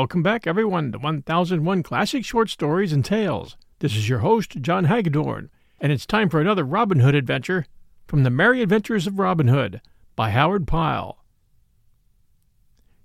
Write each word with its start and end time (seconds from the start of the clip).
Welcome 0.00 0.22
back, 0.22 0.46
everyone, 0.46 0.92
to 0.92 0.98
1001 0.98 1.82
Classic 1.82 2.24
Short 2.24 2.48
Stories 2.48 2.94
and 2.94 3.04
Tales. 3.04 3.58
This 3.80 3.94
is 3.94 4.08
your 4.08 4.20
host, 4.20 4.62
John 4.62 4.86
Hagedorn, 4.86 5.50
and 5.78 5.92
it's 5.92 6.06
time 6.06 6.30
for 6.30 6.40
another 6.40 6.64
Robin 6.64 7.00
Hood 7.00 7.14
adventure 7.14 7.66
from 8.06 8.22
The 8.22 8.30
Merry 8.30 8.62
Adventures 8.62 9.06
of 9.06 9.18
Robin 9.18 9.48
Hood 9.48 9.82
by 10.16 10.30
Howard 10.30 10.66
Pyle. 10.66 11.22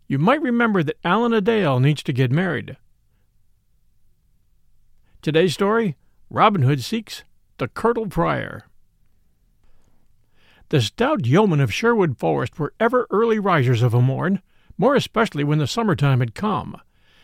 You 0.07 0.17
might 0.19 0.41
remember 0.41 0.83
that 0.83 0.97
Alan 1.03 1.33
a 1.33 1.41
Dale 1.41 1.81
needs 1.81 2.01
to 2.01 2.13
get 2.13 2.31
married. 2.31 2.77
Today's 5.21 5.53
story 5.53 5.97
Robin 6.29 6.61
Hood 6.61 6.81
seeks 6.81 7.25
the 7.57 7.67
Curtal 7.67 8.09
Friar. 8.09 8.69
The 10.69 10.79
stout 10.79 11.25
yeomen 11.25 11.59
of 11.59 11.73
Sherwood 11.73 12.17
Forest 12.17 12.57
were 12.57 12.73
ever 12.79 13.05
early 13.09 13.37
risers 13.37 13.81
of 13.81 13.93
a 13.93 14.01
morn 14.01 14.41
more 14.77 14.95
especially 14.95 15.43
when 15.43 15.59
the 15.59 15.67
summer 15.67 15.95
time 15.95 16.19
had 16.19 16.35
come. 16.35 16.79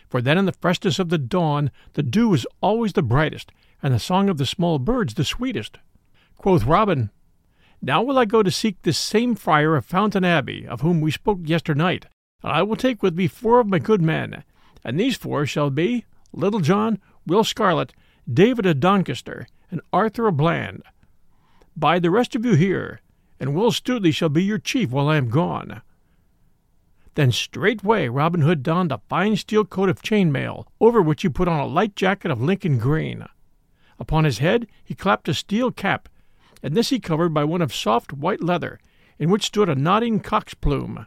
For 0.09 0.21
then 0.21 0.37
in 0.37 0.45
the 0.45 0.51
freshness 0.51 0.99
of 0.99 1.09
the 1.09 1.17
dawn 1.17 1.71
the 1.93 2.03
dew 2.03 2.29
was 2.29 2.45
always 2.61 2.93
the 2.93 3.01
brightest, 3.01 3.51
and 3.81 3.93
the 3.93 3.99
song 3.99 4.29
of 4.29 4.37
the 4.37 4.45
small 4.45 4.79
birds 4.79 5.13
the 5.13 5.23
sweetest. 5.23 5.79
Quoth 6.37 6.65
Robin, 6.65 7.11
Now 7.81 8.01
will 8.03 8.17
I 8.17 8.25
go 8.25 8.43
to 8.43 8.51
seek 8.51 8.81
this 8.81 8.97
same 8.97 9.35
friar 9.35 9.75
of 9.75 9.85
Fountain 9.85 10.25
Abbey, 10.25 10.67
of 10.67 10.81
whom 10.81 11.01
we 11.01 11.11
spoke 11.11 11.39
yesternight, 11.43 12.07
and 12.43 12.51
I 12.51 12.63
will 12.63 12.75
take 12.75 13.01
with 13.01 13.15
me 13.15 13.27
four 13.27 13.59
of 13.59 13.67
my 13.67 13.79
good 13.79 14.01
men, 14.01 14.43
and 14.83 14.99
these 14.99 15.15
four 15.15 15.45
shall 15.45 15.69
be 15.69 16.05
Little 16.33 16.59
John, 16.59 16.99
Will 17.25 17.43
Scarlet, 17.43 17.93
David 18.31 18.65
of 18.65 18.79
Doncaster, 18.79 19.47
and 19.69 19.81
Arthur 19.93 20.27
of 20.27 20.37
Bland. 20.37 20.83
Bide 21.75 22.01
the 22.01 22.11
rest 22.11 22.35
of 22.35 22.45
you 22.45 22.55
here, 22.55 23.01
and 23.39 23.55
Will 23.55 23.71
Stutely 23.71 24.11
shall 24.11 24.29
be 24.29 24.43
your 24.43 24.59
chief 24.59 24.89
while 24.89 25.07
I 25.07 25.17
am 25.17 25.29
gone. 25.29 25.81
Then 27.15 27.31
straightway 27.31 28.07
Robin 28.07 28.41
Hood 28.41 28.63
donned 28.63 28.91
a 28.91 29.01
fine 29.09 29.35
steel 29.35 29.65
coat 29.65 29.89
of 29.89 30.01
chain 30.01 30.31
mail, 30.31 30.71
over 30.79 31.01
which 31.01 31.23
he 31.23 31.29
put 31.29 31.47
on 31.47 31.59
a 31.59 31.65
light 31.65 31.95
jacket 31.95 32.31
of 32.31 32.41
Lincoln 32.41 32.77
green. 32.77 33.25
Upon 33.99 34.23
his 34.23 34.37
head 34.37 34.67
he 34.83 34.95
clapped 34.95 35.27
a 35.27 35.33
steel 35.33 35.71
cap, 35.71 36.07
and 36.63 36.73
this 36.73 36.89
he 36.89 36.99
covered 36.99 37.33
by 37.33 37.43
one 37.43 37.61
of 37.61 37.73
soft 37.73 38.13
white 38.13 38.41
leather, 38.41 38.79
in 39.19 39.29
which 39.29 39.45
stood 39.45 39.67
a 39.67 39.75
nodding 39.75 40.19
cock's 40.19 40.53
plume. 40.53 41.05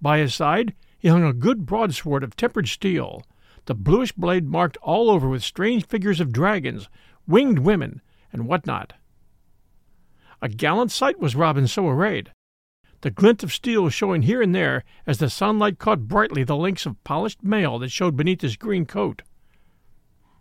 By 0.00 0.18
his 0.18 0.34
side 0.34 0.74
he 0.98 1.08
hung 1.08 1.24
a 1.24 1.32
good 1.32 1.66
broadsword 1.66 2.22
of 2.22 2.36
tempered 2.36 2.68
steel, 2.68 3.24
the 3.66 3.74
bluish 3.74 4.12
blade 4.12 4.46
marked 4.48 4.76
all 4.78 5.10
over 5.10 5.28
with 5.28 5.42
strange 5.42 5.86
figures 5.86 6.20
of 6.20 6.32
dragons, 6.32 6.88
winged 7.26 7.58
women, 7.58 8.00
and 8.32 8.46
what 8.46 8.66
not. 8.66 8.92
A 10.40 10.48
gallant 10.48 10.90
sight 10.90 11.18
was 11.18 11.36
Robin 11.36 11.66
so 11.66 11.88
arrayed, 11.88 12.30
the 13.02 13.10
glint 13.10 13.42
of 13.42 13.52
steel 13.52 13.88
showing 13.88 14.22
here 14.22 14.40
and 14.40 14.54
there 14.54 14.84
as 15.08 15.18
the 15.18 15.28
sunlight 15.28 15.78
caught 15.78 16.06
brightly 16.06 16.44
the 16.44 16.56
links 16.56 16.86
of 16.86 17.02
polished 17.02 17.42
mail 17.42 17.76
that 17.80 17.90
showed 17.90 18.16
beneath 18.16 18.40
his 18.40 18.56
green 18.56 18.86
coat. 18.86 19.22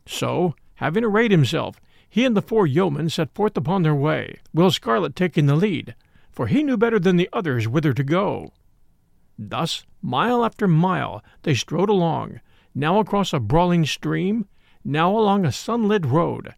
So, 0.06 0.56
having 0.76 1.04
arrayed 1.04 1.32
himself, 1.32 1.82
he 2.08 2.24
and 2.24 2.38
the 2.38 2.42
four 2.42 2.68
yeomen 2.68 3.10
set 3.10 3.34
forth 3.34 3.58
upon 3.58 3.82
their 3.82 3.96
way, 3.96 4.40
Will 4.54 4.70
Scarlet 4.70 5.16
taking 5.16 5.48
the 5.48 5.56
lead, 5.56 5.96
for 6.32 6.48
he 6.48 6.62
knew 6.62 6.78
better 6.78 7.00
than 7.00 7.18
the 7.18 7.30
others 7.34 7.68
whither 7.68 7.94
to 7.94 8.04
go. 8.04 8.54
Thus, 9.40 9.84
mile 10.02 10.46
after 10.46 10.68
mile, 10.68 11.24
they 11.42 11.56
strode 11.56 11.90
along, 11.90 12.42
now 12.76 13.00
across 13.00 13.34
a 13.34 13.40
brawling 13.40 13.88
stream, 13.88 14.48
now 14.84 15.18
along 15.18 15.46
a 15.46 15.52
sunlit 15.52 16.06
road, 16.06 16.54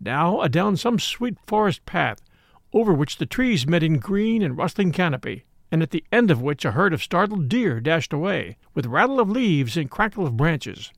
now 0.00 0.40
adown 0.40 0.76
some 0.76 1.00
sweet 1.00 1.36
forest 1.48 1.84
path, 1.84 2.22
over 2.72 2.92
which 2.92 3.16
the 3.16 3.26
trees 3.26 3.66
met 3.66 3.82
in 3.82 3.98
green 3.98 4.40
and 4.40 4.56
rustling 4.56 4.92
canopy 4.92 5.46
and 5.70 5.82
at 5.82 5.90
the 5.90 6.04
end 6.10 6.30
of 6.30 6.40
which 6.40 6.64
a 6.64 6.72
herd 6.72 6.94
of 6.94 7.02
startled 7.02 7.48
deer 7.48 7.80
dashed 7.80 8.12
away, 8.12 8.56
with 8.74 8.86
rattle 8.86 9.20
of 9.20 9.28
leaves 9.28 9.76
and 9.76 9.90
crackle 9.90 10.26
of 10.26 10.36
branches. 10.36 10.92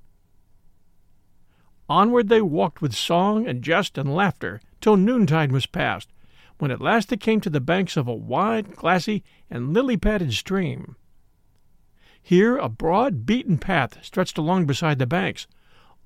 Onward 1.89 2.29
they 2.29 2.41
walked 2.41 2.81
with 2.81 2.95
song 2.95 3.49
and 3.49 3.63
jest 3.63 3.99
and 3.99 4.15
laughter 4.15 4.61
till 4.81 4.97
noontide 4.97 5.51
was 5.51 5.67
past, 5.67 6.13
when 6.59 6.71
at 6.71 6.81
last 6.81 7.09
they 7.09 7.17
came 7.17 7.41
to 7.41 7.51
the 7.51 7.61
banks 7.61 7.97
of 7.97 8.07
a 8.07 8.15
wide, 8.15 8.77
glassy, 8.77 9.25
and 9.51 9.75
lily 9.75 9.97
padded 9.97 10.33
stream. 10.33 10.95
Here 12.23 12.57
a 12.57 12.69
broad, 12.69 13.27
beaten 13.27 13.59
path 13.59 14.05
stretched 14.05 14.39
along 14.39 14.67
beside 14.67 14.99
the 14.99 15.07
banks, 15.07 15.49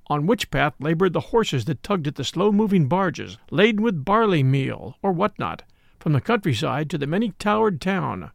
on 0.07 0.25
which 0.25 0.49
path 0.49 0.73
labored 0.79 1.13
the 1.13 1.29
horses 1.31 1.65
that 1.65 1.83
tugged 1.83 2.07
at 2.07 2.15
the 2.15 2.23
slow 2.23 2.51
moving 2.51 2.87
barges, 2.87 3.37
laden 3.51 3.83
with 3.83 4.05
barley 4.05 4.41
meal 4.43 4.97
or 5.01 5.11
what 5.11 5.37
not, 5.37 5.63
from 5.99 6.13
the 6.13 6.21
countryside 6.21 6.89
to 6.89 6.97
the 6.97 7.05
many 7.05 7.31
towered 7.31 7.81
town. 7.81 8.31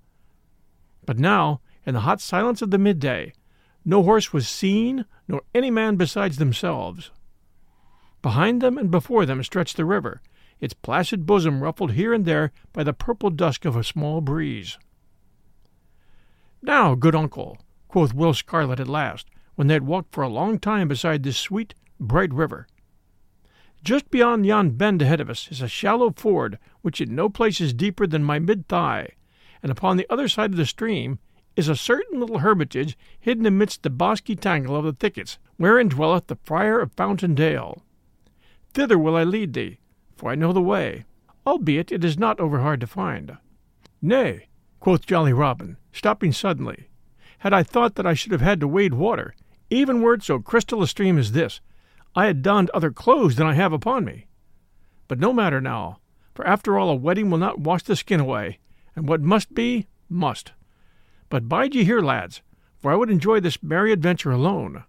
But 1.10 1.18
now, 1.18 1.60
in 1.84 1.94
the 1.94 2.02
hot 2.02 2.20
silence 2.20 2.62
of 2.62 2.70
the 2.70 2.78
midday, 2.78 3.32
no 3.84 4.04
horse 4.04 4.32
was 4.32 4.46
seen, 4.46 5.06
nor 5.26 5.42
any 5.52 5.68
man 5.68 5.96
besides 5.96 6.36
themselves. 6.36 7.10
Behind 8.22 8.60
them 8.60 8.78
and 8.78 8.92
before 8.92 9.26
them 9.26 9.42
stretched 9.42 9.76
the 9.76 9.84
river, 9.84 10.22
its 10.60 10.72
placid 10.72 11.26
bosom 11.26 11.64
ruffled 11.64 11.94
here 11.94 12.14
and 12.14 12.24
there 12.24 12.52
by 12.72 12.84
the 12.84 12.92
purple 12.92 13.30
dusk 13.30 13.64
of 13.64 13.74
a 13.74 13.82
small 13.82 14.20
breeze. 14.20 14.78
Now, 16.62 16.94
good 16.94 17.16
uncle, 17.16 17.58
quoth 17.88 18.14
Will 18.14 18.32
Scarlet 18.32 18.78
at 18.78 18.86
last, 18.86 19.26
when 19.56 19.66
they 19.66 19.74
had 19.74 19.88
walked 19.88 20.14
for 20.14 20.22
a 20.22 20.28
long 20.28 20.60
time 20.60 20.86
beside 20.86 21.24
this 21.24 21.36
sweet, 21.36 21.74
bright 21.98 22.32
river. 22.32 22.68
Just 23.82 24.12
beyond 24.12 24.46
yon 24.46 24.70
bend 24.76 25.02
ahead 25.02 25.20
of 25.20 25.28
us 25.28 25.48
is 25.50 25.60
a 25.60 25.66
shallow 25.66 26.12
ford 26.12 26.60
which 26.82 27.00
in 27.00 27.16
no 27.16 27.28
place 27.28 27.60
is 27.60 27.74
deeper 27.74 28.06
than 28.06 28.22
my 28.22 28.38
mid 28.38 28.68
thigh, 28.68 29.08
and 29.62 29.70
upon 29.70 29.96
the 29.96 30.06
other 30.10 30.28
side 30.28 30.50
of 30.50 30.56
the 30.56 30.66
stream 30.66 31.18
is 31.56 31.68
a 31.68 31.76
certain 31.76 32.20
little 32.20 32.38
hermitage 32.38 32.96
hidden 33.18 33.46
amidst 33.46 33.82
the 33.82 33.90
bosky 33.90 34.38
tangle 34.38 34.76
of 34.76 34.84
the 34.84 34.92
thickets, 34.92 35.38
wherein 35.56 35.88
dwelleth 35.88 36.28
the 36.28 36.38
Friar 36.44 36.80
of 36.80 36.92
Fountain 36.92 37.34
Dale. 37.34 37.82
Thither 38.72 38.98
will 38.98 39.16
I 39.16 39.24
lead 39.24 39.52
thee, 39.52 39.78
for 40.16 40.30
I 40.30 40.36
know 40.36 40.52
the 40.52 40.62
way, 40.62 41.04
albeit 41.46 41.90
it 41.90 42.04
is 42.04 42.18
not 42.18 42.38
over 42.38 42.60
hard 42.60 42.80
to 42.80 42.86
find. 42.86 43.36
Nay, 44.00 44.46
quoth 44.78 45.06
jolly 45.06 45.32
Robin, 45.32 45.76
stopping 45.92 46.32
suddenly, 46.32 46.88
had 47.40 47.52
I 47.52 47.62
thought 47.62 47.96
that 47.96 48.06
I 48.06 48.14
should 48.14 48.32
have 48.32 48.40
had 48.40 48.60
to 48.60 48.68
wade 48.68 48.94
water, 48.94 49.34
even 49.68 50.00
were 50.00 50.14
it 50.14 50.22
so 50.22 50.38
crystal 50.38 50.82
a 50.82 50.86
stream 50.86 51.18
as 51.18 51.32
this, 51.32 51.60
I 52.14 52.26
had 52.26 52.42
donned 52.42 52.70
other 52.70 52.90
clothes 52.90 53.36
than 53.36 53.46
I 53.46 53.54
have 53.54 53.72
upon 53.72 54.04
me. 54.04 54.26
But 55.08 55.18
no 55.18 55.32
matter 55.32 55.60
now, 55.60 55.98
for 56.34 56.46
after 56.46 56.78
all 56.78 56.90
a 56.90 56.94
wetting 56.94 57.30
will 57.30 57.38
not 57.38 57.60
wash 57.60 57.82
the 57.82 57.96
skin 57.96 58.20
away, 58.20 58.59
and 58.94 59.08
what 59.08 59.20
must 59.20 59.54
be, 59.54 59.86
must. 60.08 60.52
But 61.28 61.48
bide 61.48 61.74
ye 61.74 61.84
here, 61.84 62.00
lads, 62.00 62.42
for 62.78 62.90
I 62.90 62.96
would 62.96 63.10
enjoy 63.10 63.40
this 63.40 63.62
merry 63.62 63.92
adventure 63.92 64.30
alone. 64.30 64.84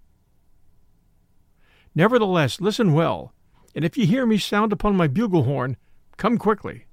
Nevertheless, 1.93 2.61
listen 2.61 2.93
well, 2.93 3.33
and 3.75 3.83
if 3.83 3.97
ye 3.97 4.05
hear 4.05 4.25
me 4.25 4.37
sound 4.37 4.71
upon 4.71 4.95
my 4.95 5.07
bugle 5.07 5.43
horn, 5.43 5.77
come 6.17 6.37
quickly. 6.37 6.85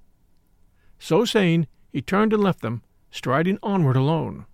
So 0.98 1.24
saying, 1.24 1.66
he 1.92 2.02
turned 2.02 2.32
and 2.32 2.42
left 2.42 2.60
them, 2.60 2.82
striding 3.10 3.58
onward 3.62 3.96
alone. 3.96 4.46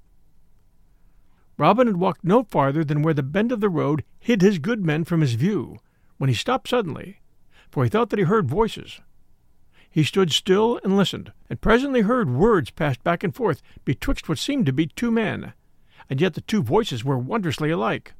Robin 1.56 1.86
had 1.86 1.96
walked 1.96 2.24
no 2.24 2.42
farther 2.42 2.84
than 2.84 3.02
where 3.02 3.14
the 3.14 3.22
bend 3.22 3.52
of 3.52 3.60
the 3.60 3.68
road 3.68 4.04
hid 4.18 4.42
his 4.42 4.58
good 4.58 4.84
men 4.84 5.04
from 5.04 5.20
his 5.20 5.34
view, 5.34 5.78
when 6.18 6.28
he 6.28 6.34
stopped 6.34 6.68
suddenly, 6.68 7.20
for 7.70 7.84
he 7.84 7.90
thought 7.90 8.10
that 8.10 8.18
he 8.18 8.24
heard 8.24 8.48
voices. 8.48 9.00
He 9.94 10.02
stood 10.02 10.32
still 10.32 10.80
and 10.82 10.96
listened, 10.96 11.32
and 11.48 11.60
presently 11.60 12.00
heard 12.00 12.28
words 12.28 12.70
passed 12.70 13.04
back 13.04 13.22
and 13.22 13.32
forth 13.32 13.62
betwixt 13.84 14.28
what 14.28 14.40
seemed 14.40 14.66
to 14.66 14.72
be 14.72 14.86
two 14.86 15.12
men, 15.12 15.52
and 16.10 16.20
yet 16.20 16.34
the 16.34 16.40
two 16.40 16.64
voices 16.64 17.04
were 17.04 17.16
wondrously 17.16 17.70
alike. 17.70 18.12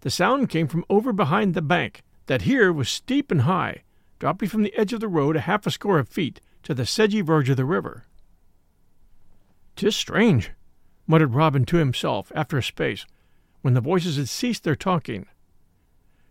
The 0.00 0.08
sound 0.08 0.48
came 0.48 0.66
from 0.66 0.86
over 0.88 1.12
behind 1.12 1.52
the 1.52 1.60
bank, 1.60 2.02
that 2.24 2.48
here 2.48 2.72
was 2.72 2.88
steep 2.88 3.30
and 3.30 3.42
high, 3.42 3.82
dropping 4.18 4.48
from 4.48 4.62
the 4.62 4.74
edge 4.78 4.94
of 4.94 5.00
the 5.00 5.08
road 5.08 5.36
a 5.36 5.40
half 5.40 5.66
a 5.66 5.70
score 5.70 5.98
of 5.98 6.08
feet 6.08 6.40
to 6.62 6.72
the 6.72 6.86
sedgy 6.86 7.20
verge 7.20 7.50
of 7.50 7.58
the 7.58 7.66
river. 7.66 8.06
"'Tis 9.76 9.94
strange," 9.94 10.52
muttered 11.06 11.34
Robin 11.34 11.66
to 11.66 11.76
himself 11.76 12.32
after 12.34 12.56
a 12.56 12.62
space, 12.62 13.04
when 13.60 13.74
the 13.74 13.82
voices 13.82 14.16
had 14.16 14.30
ceased 14.30 14.64
their 14.64 14.74
talking. 14.74 15.26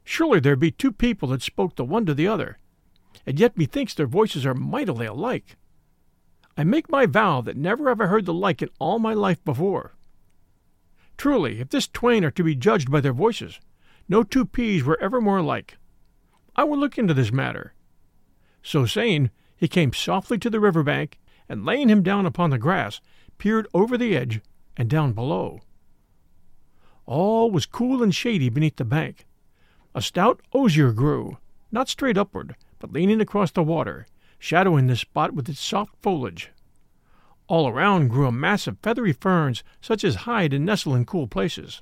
"Surely 0.04 0.39
there 0.39 0.56
be 0.56 0.71
two 0.71 0.92
people 0.92 1.30
that 1.30 1.44
spoke 1.44 1.75
the 1.75 1.86
one 1.86 2.07
to 2.07 2.16
the 2.16 2.28
other, 2.28 2.57
and 3.25 3.39
yet 3.39 3.57
methinks 3.57 3.94
their 3.94 4.07
voices 4.07 4.45
are 4.45 4.53
mightily 4.53 5.06
alike. 5.06 5.57
I 6.57 6.63
make 6.63 6.89
my 6.89 7.06
vow 7.06 7.41
that 7.41 7.57
never 7.57 7.89
have 7.89 8.00
I 8.00 8.06
heard 8.06 8.25
the 8.25 8.33
like 8.33 8.62
in 8.62 8.69
all 8.79 9.00
my 9.00 9.13
life 9.13 9.44
before. 9.44 9.95
Truly, 11.17 11.59
if 11.59 11.69
this 11.69 11.88
twain 11.88 12.23
are 12.23 12.31
to 12.31 12.44
be 12.44 12.56
judged 12.56 12.91
by 12.91 13.01
their 13.01 13.13
voices, 13.13 13.59
no 14.07 14.23
two 14.23 14.45
peas 14.45 14.83
were 14.83 15.00
ever 15.01 15.19
more 15.19 15.38
alike. 15.38 15.77
I 16.56 16.63
will 16.63 16.77
look 16.77 16.97
into 16.97 17.13
this 17.13 17.31
matter. 17.31 17.73
So 18.62 18.85
saying, 18.85 19.31
he 19.57 19.68
came 19.68 19.94
softly 19.94 20.38
to 20.39 20.50
the 20.50 20.59
river 20.59 20.83
bank, 20.83 21.19
and 21.47 21.65
laying 21.65 21.89
him 21.89 22.03
down 22.03 22.25
upon 22.25 22.50
the 22.50 22.57
grass, 22.57 23.01
peered 23.38 23.68
over 23.73 23.97
the 23.97 24.15
edge 24.15 24.41
and 24.77 24.89
down 24.89 25.13
below. 25.13 25.61
All 27.06 27.51
was 27.51 27.65
cool 27.65 28.01
and 28.01 28.13
shady 28.13 28.50
beneath 28.50 28.77
the 28.77 28.85
bank. 28.85 29.25
A 29.94 30.01
stout 30.01 30.41
osier 30.53 30.91
grew, 30.91 31.38
not 31.71 31.88
straight 31.88 32.18
upward, 32.18 32.56
leaning 32.91 33.21
across 33.21 33.51
the 33.51 33.63
water, 33.63 34.05
shadowing 34.39 34.87
the 34.87 34.95
spot 34.95 35.33
with 35.33 35.49
its 35.49 35.59
soft 35.59 35.95
foliage. 36.01 36.51
All 37.47 37.67
around 37.67 38.09
grew 38.09 38.27
a 38.27 38.31
mass 38.31 38.67
of 38.67 38.79
feathery 38.79 39.13
ferns 39.13 39.63
such 39.81 40.03
as 40.03 40.15
hide 40.15 40.53
and 40.53 40.65
nestle 40.65 40.95
in 40.95 41.05
cool 41.05 41.27
places. 41.27 41.81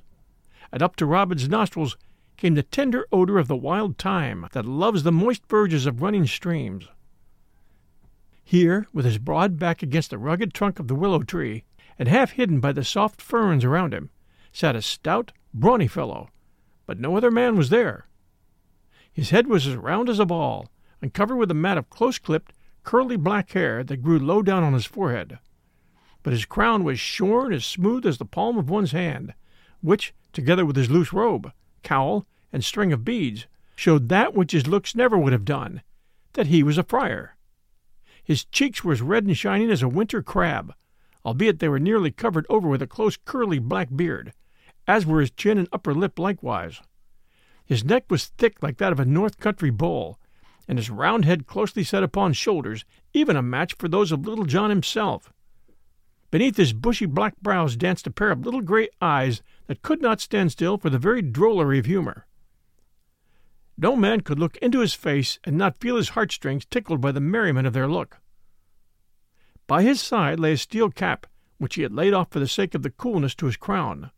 And 0.70 0.82
up 0.82 0.96
to 0.96 1.06
Robin's 1.06 1.48
nostrils 1.48 1.96
came 2.36 2.54
the 2.54 2.62
tender 2.62 3.06
odor 3.12 3.38
of 3.38 3.48
the 3.48 3.56
wild 3.56 3.96
thyme 3.96 4.46
that 4.52 4.66
loves 4.66 5.02
the 5.02 5.12
moist 5.12 5.46
verges 5.48 5.86
of 5.86 6.02
running 6.02 6.26
streams. 6.26 6.86
Here, 8.42 8.86
with 8.92 9.04
his 9.04 9.18
broad 9.18 9.58
back 9.58 9.82
against 9.82 10.10
the 10.10 10.18
rugged 10.18 10.52
trunk 10.52 10.78
of 10.78 10.88
the 10.88 10.94
willow 10.94 11.22
tree, 11.22 11.64
and 11.98 12.08
half 12.08 12.32
hidden 12.32 12.60
by 12.60 12.72
the 12.72 12.84
soft 12.84 13.22
ferns 13.22 13.64
around 13.64 13.94
him, 13.94 14.10
sat 14.52 14.76
a 14.76 14.82
stout, 14.82 15.32
brawny 15.54 15.86
fellow, 15.86 16.28
but 16.86 17.00
no 17.00 17.16
other 17.16 17.30
man 17.30 17.56
was 17.56 17.70
there. 17.70 18.06
His 19.12 19.30
head 19.30 19.46
was 19.46 19.66
as 19.66 19.76
round 19.76 20.08
as 20.08 20.18
a 20.18 20.26
ball, 20.26 20.68
and 21.00 21.14
covered 21.14 21.36
with 21.36 21.50
a 21.50 21.54
mat 21.54 21.78
of 21.78 21.90
close 21.90 22.18
clipped, 22.18 22.52
curly 22.82 23.16
black 23.16 23.50
hair 23.52 23.82
that 23.84 24.02
grew 24.02 24.18
low 24.18 24.42
down 24.42 24.62
on 24.62 24.72
his 24.72 24.86
forehead. 24.86 25.38
But 26.22 26.32
his 26.32 26.44
crown 26.44 26.84
was 26.84 27.00
shorn 27.00 27.52
as 27.52 27.64
smooth 27.64 28.06
as 28.06 28.18
the 28.18 28.24
palm 28.24 28.56
of 28.58 28.70
one's 28.70 28.92
hand, 28.92 29.34
which, 29.80 30.14
together 30.32 30.64
with 30.64 30.76
his 30.76 30.90
loose 30.90 31.12
robe, 31.12 31.52
cowl, 31.82 32.26
and 32.52 32.64
string 32.64 32.92
of 32.92 33.04
beads, 33.04 33.46
showed 33.76 34.08
that 34.08 34.34
which 34.34 34.52
his 34.52 34.66
looks 34.66 34.94
never 34.94 35.18
would 35.18 35.32
have 35.32 35.44
done, 35.44 35.82
that 36.34 36.46
he 36.46 36.62
was 36.62 36.78
a 36.78 36.82
friar. 36.82 37.36
His 38.22 38.44
cheeks 38.44 38.82
were 38.82 38.92
as 38.92 39.02
red 39.02 39.24
and 39.24 39.36
shining 39.36 39.70
as 39.70 39.82
a 39.82 39.88
winter 39.88 40.22
crab, 40.22 40.74
albeit 41.26 41.58
they 41.58 41.68
were 41.68 41.78
nearly 41.78 42.10
covered 42.10 42.46
over 42.48 42.68
with 42.68 42.80
a 42.80 42.86
close 42.86 43.16
curly 43.16 43.58
black 43.58 43.88
beard, 43.94 44.32
as 44.86 45.04
were 45.04 45.20
his 45.20 45.30
chin 45.30 45.58
and 45.58 45.68
upper 45.72 45.94
lip 45.94 46.18
likewise. 46.18 46.80
His 47.66 47.84
neck 47.84 48.04
was 48.10 48.26
thick 48.26 48.62
like 48.62 48.78
that 48.78 48.92
of 48.92 49.00
a 49.00 49.04
north 49.04 49.38
country 49.38 49.70
bull, 49.70 50.18
and 50.66 50.78
his 50.78 50.90
round 50.90 51.24
head 51.24 51.46
closely 51.46 51.84
set 51.84 52.02
upon 52.02 52.32
shoulders, 52.32 52.84
even 53.12 53.36
a 53.36 53.42
match 53.42 53.74
for 53.74 53.88
those 53.88 54.12
of 54.12 54.26
Little 54.26 54.44
John 54.44 54.70
himself. 54.70 55.32
Beneath 56.30 56.56
his 56.56 56.72
bushy 56.72 57.06
black 57.06 57.40
brows 57.40 57.76
danced 57.76 58.06
a 58.06 58.10
pair 58.10 58.30
of 58.30 58.44
little 58.44 58.60
gray 58.60 58.88
eyes 59.00 59.40
that 59.66 59.82
could 59.82 60.02
not 60.02 60.20
stand 60.20 60.50
still 60.50 60.78
for 60.78 60.90
the 60.90 60.98
very 60.98 61.22
drollery 61.22 61.78
of 61.78 61.86
humor. 61.86 62.26
No 63.76 63.94
man 63.94 64.20
could 64.20 64.38
look 64.38 64.56
into 64.56 64.80
his 64.80 64.94
face 64.94 65.38
and 65.44 65.56
not 65.56 65.78
feel 65.78 65.96
his 65.96 66.10
heartstrings 66.10 66.64
tickled 66.64 67.00
by 67.00 67.12
the 67.12 67.20
merriment 67.20 67.66
of 67.66 67.72
their 67.72 67.88
look. 67.88 68.18
By 69.66 69.82
his 69.82 70.00
side 70.00 70.40
lay 70.40 70.52
a 70.52 70.58
steel 70.58 70.90
cap, 70.90 71.26
which 71.58 71.76
he 71.76 71.82
had 71.82 71.92
laid 71.92 72.12
off 72.12 72.30
for 72.30 72.40
the 72.40 72.48
sake 72.48 72.74
of 72.74 72.82
the 72.82 72.90
coolness 72.90 73.34
to 73.36 73.46
his 73.46 73.56
crown. 73.56 74.10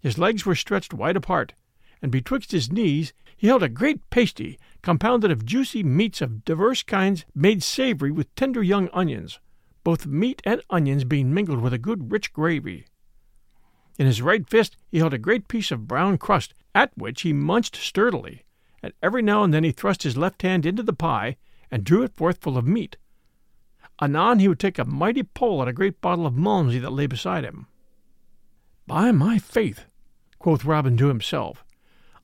His 0.00 0.18
legs 0.18 0.44
were 0.44 0.54
stretched 0.54 0.92
wide 0.92 1.16
apart, 1.16 1.54
and 2.02 2.12
betwixt 2.12 2.52
his 2.52 2.70
knees 2.70 3.12
he 3.38 3.46
held 3.46 3.62
a 3.62 3.68
great 3.68 4.10
pasty 4.10 4.58
compounded 4.82 5.30
of 5.30 5.46
juicy 5.46 5.84
meats 5.84 6.20
of 6.20 6.44
divers 6.44 6.82
kinds 6.82 7.24
made 7.34 7.62
savory 7.62 8.10
with 8.10 8.34
tender 8.34 8.62
young 8.62 8.88
onions, 8.88 9.38
both 9.84 10.06
meat 10.06 10.42
and 10.44 10.60
onions 10.68 11.04
being 11.04 11.32
mingled 11.32 11.60
with 11.60 11.72
a 11.72 11.78
good 11.78 12.10
rich 12.10 12.32
gravy. 12.32 12.84
In 13.96 14.06
his 14.06 14.20
right 14.20 14.48
fist 14.48 14.76
he 14.90 14.98
held 14.98 15.14
a 15.14 15.18
great 15.18 15.46
piece 15.46 15.70
of 15.70 15.86
brown 15.86 16.18
crust, 16.18 16.52
at 16.74 16.90
which 16.96 17.22
he 17.22 17.32
munched 17.32 17.76
sturdily, 17.76 18.44
and 18.82 18.92
every 19.02 19.22
now 19.22 19.44
and 19.44 19.54
then 19.54 19.64
he 19.64 19.70
thrust 19.70 20.02
his 20.02 20.16
left 20.16 20.42
hand 20.42 20.66
into 20.66 20.82
the 20.82 20.92
pie 20.92 21.36
and 21.70 21.84
drew 21.84 22.02
it 22.02 22.16
forth 22.16 22.38
full 22.40 22.58
of 22.58 22.66
meat. 22.66 22.96
Anon 24.00 24.40
he 24.40 24.48
would 24.48 24.60
take 24.60 24.78
a 24.78 24.84
mighty 24.84 25.22
pull 25.22 25.62
at 25.62 25.68
a 25.68 25.72
great 25.72 26.00
bottle 26.00 26.26
of 26.26 26.34
Malmsey 26.34 26.80
that 26.80 26.90
lay 26.90 27.06
beside 27.06 27.44
him. 27.44 27.68
By 28.86 29.12
my 29.12 29.38
faith, 29.38 29.84
quoth 30.40 30.64
Robin 30.64 30.96
to 30.96 31.06
himself, 31.06 31.64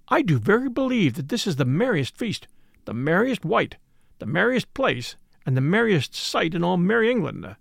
I 0.09 0.23
do 0.23 0.39
very 0.39 0.69
believe 0.69 1.15
that 1.15 1.29
this 1.29 1.47
is 1.47 1.57
the 1.57 1.65
merriest 1.65 2.17
feast, 2.17 2.47
the 2.85 2.95
merriest 2.95 3.45
wight, 3.45 3.77
the 4.19 4.27
merriest 4.27 4.73
place, 4.75 5.17
and 5.47 5.57
the 5.57 5.63
merriest 5.63 6.15
sight 6.15 6.55
in 6.55 6.63
all 6.63 6.77
merry 6.77 7.11
England. 7.11 7.57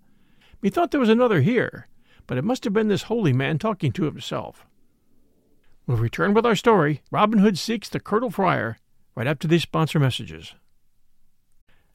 Methought 0.62 0.90
there 0.90 1.00
was 1.00 1.08
another 1.08 1.40
here, 1.40 1.88
but 2.26 2.38
it 2.38 2.44
must 2.44 2.64
have 2.64 2.72
been 2.72 2.88
this 2.88 3.04
holy 3.04 3.32
man 3.32 3.58
talking 3.58 3.92
to 3.92 4.04
himself. 4.04 4.66
We'll 5.86 5.98
return 5.98 6.32
with 6.32 6.46
our 6.46 6.56
story, 6.56 7.02
Robin 7.10 7.38
Hood 7.38 7.58
Seeks 7.58 7.88
the 7.88 8.00
Curtal 8.00 8.32
Friar, 8.32 8.78
right 9.14 9.26
after 9.26 9.46
these 9.46 9.62
sponsor 9.62 9.98
messages. 9.98 10.54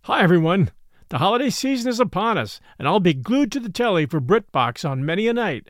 Hi, 0.03 0.21
everyone. 0.21 0.71
The 1.09 1.17
holiday 1.17 1.49
season 1.49 1.89
is 1.89 1.99
upon 1.99 2.37
us, 2.37 2.61
and 2.77 2.87
I'll 2.87 2.99
be 2.99 3.15
glued 3.15 3.51
to 3.53 3.59
the 3.59 3.71
telly 3.71 4.05
for 4.05 4.21
BritBox 4.21 4.87
on 4.87 5.05
many 5.05 5.27
a 5.27 5.33
night. 5.33 5.69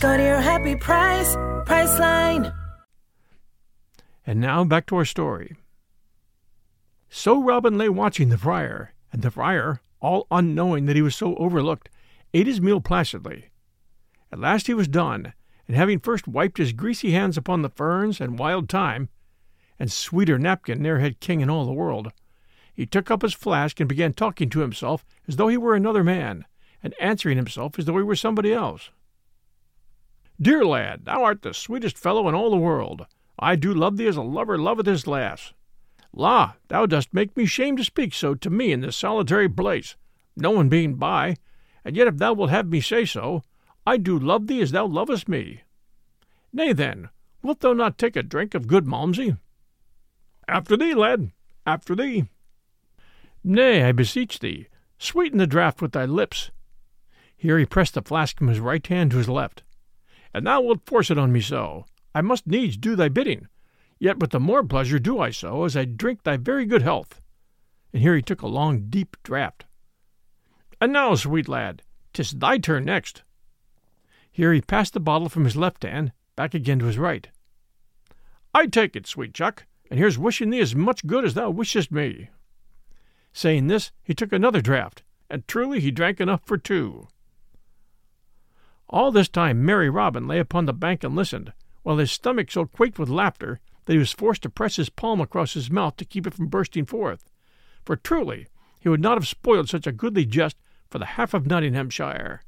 Go 0.00 0.16
to 0.16 0.22
your 0.22 0.40
happy 0.40 0.76
price, 0.76 1.34
Priceline. 1.66 2.54
And 4.24 4.40
now 4.40 4.62
back 4.62 4.86
to 4.86 4.96
our 4.96 5.04
story. 5.04 5.56
So 7.10 7.42
Robin 7.42 7.76
lay 7.76 7.88
watching 7.88 8.28
the 8.28 8.38
friar, 8.38 8.94
and 9.12 9.22
the 9.22 9.32
friar, 9.32 9.80
all 10.00 10.28
unknowing 10.30 10.86
that 10.86 10.94
he 10.94 11.02
was 11.02 11.16
so 11.16 11.34
overlooked, 11.34 11.88
ate 12.32 12.46
his 12.46 12.60
meal 12.60 12.80
placidly. 12.80 13.46
At 14.30 14.38
last 14.38 14.68
he 14.68 14.74
was 14.74 14.86
done, 14.86 15.32
and 15.66 15.76
having 15.76 15.98
first 15.98 16.28
wiped 16.28 16.58
his 16.58 16.72
greasy 16.72 17.10
hands 17.10 17.36
upon 17.36 17.62
the 17.62 17.68
ferns 17.68 18.20
and 18.20 18.38
wild 18.38 18.68
thyme, 18.68 19.08
and 19.80 19.90
sweeter 19.90 20.38
napkin 20.38 20.80
ne'er 20.80 21.00
had 21.00 21.18
king 21.18 21.40
in 21.40 21.50
all 21.50 21.66
the 21.66 21.72
world, 21.72 22.12
he 22.72 22.86
took 22.86 23.10
up 23.10 23.22
his 23.22 23.34
flask 23.34 23.80
and 23.80 23.88
began 23.88 24.12
talking 24.12 24.48
to 24.50 24.60
himself 24.60 25.04
as 25.26 25.34
though 25.34 25.48
he 25.48 25.56
were 25.56 25.74
another 25.74 26.04
man, 26.04 26.44
and 26.84 26.94
answering 27.00 27.36
himself 27.36 27.76
as 27.80 27.86
though 27.86 27.96
he 27.96 28.04
were 28.04 28.14
somebody 28.14 28.52
else. 28.52 28.90
Dear 30.40 30.64
lad, 30.64 31.04
thou 31.04 31.24
art 31.24 31.42
the 31.42 31.52
sweetest 31.52 31.98
fellow 31.98 32.28
in 32.28 32.34
all 32.34 32.50
the 32.50 32.56
world. 32.56 33.06
I 33.40 33.56
do 33.56 33.74
love 33.74 33.96
thee 33.96 34.06
as 34.06 34.16
a 34.16 34.22
lover 34.22 34.56
loveth 34.56 34.86
his 34.86 35.06
lass. 35.06 35.52
La, 36.12 36.54
thou 36.68 36.86
dost 36.86 37.12
make 37.12 37.36
me 37.36 37.44
shame 37.44 37.76
to 37.76 37.84
speak 37.84 38.14
so 38.14 38.34
to 38.36 38.48
me 38.48 38.70
in 38.70 38.80
this 38.80 38.96
solitary 38.96 39.48
place, 39.48 39.96
no 40.36 40.52
one 40.52 40.68
being 40.68 40.94
by, 40.94 41.36
and 41.84 41.96
yet 41.96 42.06
if 42.06 42.18
thou 42.18 42.32
wilt 42.32 42.50
have 42.50 42.68
me 42.68 42.80
say 42.80 43.04
so, 43.04 43.42
I 43.84 43.96
do 43.96 44.18
love 44.18 44.46
thee 44.46 44.60
as 44.60 44.70
thou 44.70 44.86
lovest 44.86 45.28
me. 45.28 45.62
Nay, 46.52 46.72
then, 46.72 47.08
wilt 47.42 47.60
thou 47.60 47.72
not 47.72 47.98
take 47.98 48.14
a 48.14 48.22
drink 48.22 48.54
of 48.54 48.68
good 48.68 48.86
Malmsey? 48.86 49.36
After 50.46 50.76
thee, 50.76 50.94
lad, 50.94 51.32
after 51.66 51.96
thee. 51.96 52.28
Nay, 53.42 53.82
I 53.82 53.92
beseech 53.92 54.38
thee, 54.38 54.68
sweeten 54.98 55.38
the 55.38 55.46
draught 55.46 55.82
with 55.82 55.92
thy 55.92 56.04
lips. 56.04 56.52
Here 57.36 57.58
he 57.58 57.66
pressed 57.66 57.94
the 57.94 58.02
flask 58.02 58.38
from 58.38 58.48
his 58.48 58.60
right 58.60 58.86
hand 58.86 59.10
to 59.10 59.18
his 59.18 59.28
left. 59.28 59.62
And 60.34 60.46
thou 60.46 60.60
wilt 60.60 60.86
force 60.86 61.10
it 61.10 61.18
on 61.18 61.32
me 61.32 61.40
so. 61.40 61.86
I 62.14 62.20
must 62.20 62.46
needs 62.46 62.76
do 62.76 62.96
thy 62.96 63.08
bidding. 63.08 63.48
Yet 63.98 64.18
with 64.18 64.30
the 64.30 64.40
more 64.40 64.62
pleasure 64.62 64.98
do 64.98 65.18
I 65.18 65.30
so, 65.30 65.64
as 65.64 65.76
I 65.76 65.84
drink 65.84 66.22
thy 66.22 66.36
very 66.36 66.66
good 66.66 66.82
health. 66.82 67.20
And 67.92 68.02
here 68.02 68.14
he 68.14 68.22
took 68.22 68.42
a 68.42 68.46
long, 68.46 68.86
deep 68.88 69.16
draught. 69.22 69.64
And 70.80 70.92
now, 70.92 71.14
sweet 71.14 71.48
lad, 71.48 71.82
'tis 72.12 72.32
thy 72.32 72.58
turn 72.58 72.84
next. 72.84 73.22
Here 74.30 74.52
he 74.52 74.60
passed 74.60 74.92
the 74.92 75.00
bottle 75.00 75.28
from 75.28 75.44
his 75.44 75.56
left 75.56 75.82
hand 75.82 76.12
back 76.36 76.54
again 76.54 76.78
to 76.78 76.84
his 76.84 76.98
right. 76.98 77.28
I 78.54 78.66
take 78.66 78.94
it, 78.94 79.06
sweet 79.06 79.34
chuck, 79.34 79.66
and 79.90 79.98
here's 79.98 80.18
wishing 80.18 80.50
thee 80.50 80.60
as 80.60 80.74
much 80.74 81.06
good 81.06 81.24
as 81.24 81.34
thou 81.34 81.50
wishest 81.50 81.90
me. 81.90 82.30
Saying 83.32 83.66
this, 83.66 83.90
he 84.02 84.14
took 84.14 84.32
another 84.32 84.60
draught, 84.60 85.02
and 85.28 85.46
truly 85.48 85.80
he 85.80 85.90
drank 85.90 86.20
enough 86.20 86.42
for 86.44 86.56
two. 86.56 87.08
All 88.90 89.10
this 89.12 89.28
time 89.28 89.64
merry 89.64 89.90
Robin 89.90 90.26
lay 90.26 90.38
upon 90.38 90.66
the 90.66 90.72
bank 90.72 91.04
and 91.04 91.14
listened, 91.14 91.52
while 91.82 91.98
his 91.98 92.10
stomach 92.10 92.50
so 92.50 92.64
quaked 92.64 92.98
with 92.98 93.08
laughter 93.08 93.60
that 93.84 93.92
he 93.92 93.98
was 93.98 94.12
forced 94.12 94.42
to 94.42 94.50
press 94.50 94.76
his 94.76 94.88
palm 94.88 95.20
across 95.20 95.54
his 95.54 95.70
mouth 95.70 95.96
to 95.96 96.04
keep 96.04 96.26
it 96.26 96.34
from 96.34 96.46
bursting 96.46 96.86
forth. 96.86 97.30
For 97.84 97.96
truly 97.96 98.46
he 98.80 98.88
would 98.88 99.00
not 99.00 99.16
have 99.16 99.26
spoiled 99.26 99.68
such 99.68 99.86
a 99.86 99.92
goodly 99.92 100.24
jest 100.24 100.56
for 100.88 100.98
the 100.98 101.04
half 101.04 101.34
of 101.34 101.46
Nottinghamshire. 101.46 102.42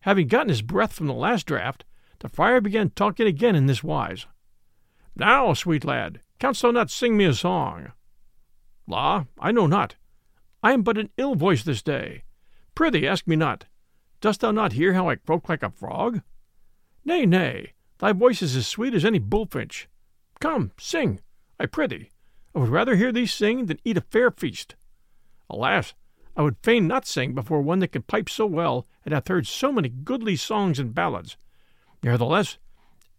Having 0.00 0.28
gotten 0.28 0.48
his 0.50 0.62
breath 0.62 0.92
from 0.92 1.06
the 1.06 1.14
last 1.14 1.46
draught, 1.46 1.84
the 2.18 2.28
friar 2.28 2.60
began 2.60 2.90
talking 2.90 3.26
again 3.26 3.56
in 3.56 3.66
this 3.66 3.82
wise. 3.82 4.26
Now, 5.16 5.54
sweet 5.54 5.84
lad, 5.84 6.20
canst 6.38 6.60
thou 6.62 6.70
not 6.72 6.90
sing 6.90 7.16
me 7.16 7.24
a 7.24 7.34
song? 7.34 7.92
La, 8.86 9.24
I 9.38 9.50
know 9.52 9.66
not. 9.66 9.94
I 10.62 10.72
am 10.72 10.82
but 10.82 10.98
an 10.98 11.10
ill 11.16 11.34
voice 11.34 11.62
this 11.62 11.82
day. 11.82 12.24
Prithee, 12.74 13.06
ask 13.06 13.26
me 13.26 13.36
not. 13.36 13.64
Dost 14.24 14.40
thou 14.40 14.52
not 14.52 14.72
hear 14.72 14.94
how 14.94 15.10
I 15.10 15.16
croak 15.16 15.50
like 15.50 15.62
a 15.62 15.68
frog? 15.68 16.22
Nay, 17.04 17.26
nay, 17.26 17.74
Thy 17.98 18.14
voice 18.14 18.40
is 18.40 18.56
as 18.56 18.66
sweet 18.66 18.94
as 18.94 19.04
any 19.04 19.18
bullfinch. 19.18 19.86
Come, 20.40 20.72
sing, 20.78 21.20
I 21.60 21.66
prithee. 21.66 22.08
I 22.54 22.58
would 22.60 22.70
rather 22.70 22.96
hear 22.96 23.12
thee 23.12 23.26
sing 23.26 23.66
than 23.66 23.80
eat 23.84 23.98
a 23.98 24.00
fair 24.00 24.30
feast. 24.30 24.76
Alas, 25.50 25.92
I 26.34 26.40
would 26.40 26.56
fain 26.62 26.86
not 26.88 27.06
sing 27.06 27.34
before 27.34 27.60
one 27.60 27.80
that 27.80 27.92
can 27.92 28.00
pipe 28.00 28.30
so 28.30 28.46
well 28.46 28.86
and 29.04 29.12
hath 29.12 29.28
heard 29.28 29.46
so 29.46 29.70
many 29.70 29.90
goodly 29.90 30.36
songs 30.36 30.78
and 30.78 30.94
ballads. 30.94 31.36
Nevertheless, 32.02 32.56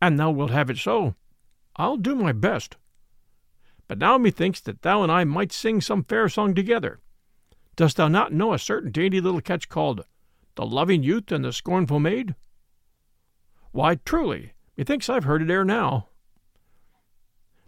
an 0.02 0.16
thou 0.16 0.32
wilt 0.32 0.50
have 0.50 0.72
it 0.72 0.80
so, 0.80 1.14
I'll 1.76 1.98
do 1.98 2.16
my 2.16 2.32
best. 2.32 2.78
But 3.88 4.00
now 4.00 4.18
methinks 4.18 4.60
that 4.62 4.82
thou 4.82 5.04
and 5.04 5.12
I 5.12 5.24
might 5.24 5.52
sing 5.52 5.82
some 5.82 6.04
fair 6.04 6.28
song 6.30 6.56
together. 6.56 7.00
Dost 7.76 7.98
thou 7.98 8.08
not 8.08 8.34
know 8.34 8.54
a 8.54 8.58
certain 8.58 8.90
dainty 8.90 9.22
little 9.22 9.40
catch 9.40 9.70
called 9.70 10.04
The 10.56 10.66
Loving 10.66 11.04
Youth 11.04 11.32
and 11.32 11.44
the 11.44 11.54
Scornful 11.54 12.00
Maid? 12.00 12.36
Why, 13.72 13.96
truly, 13.96 14.54
Methinks 14.78 15.10
I've 15.10 15.24
heard 15.24 15.42
it 15.42 15.50
ere 15.50 15.64
now. 15.64 16.10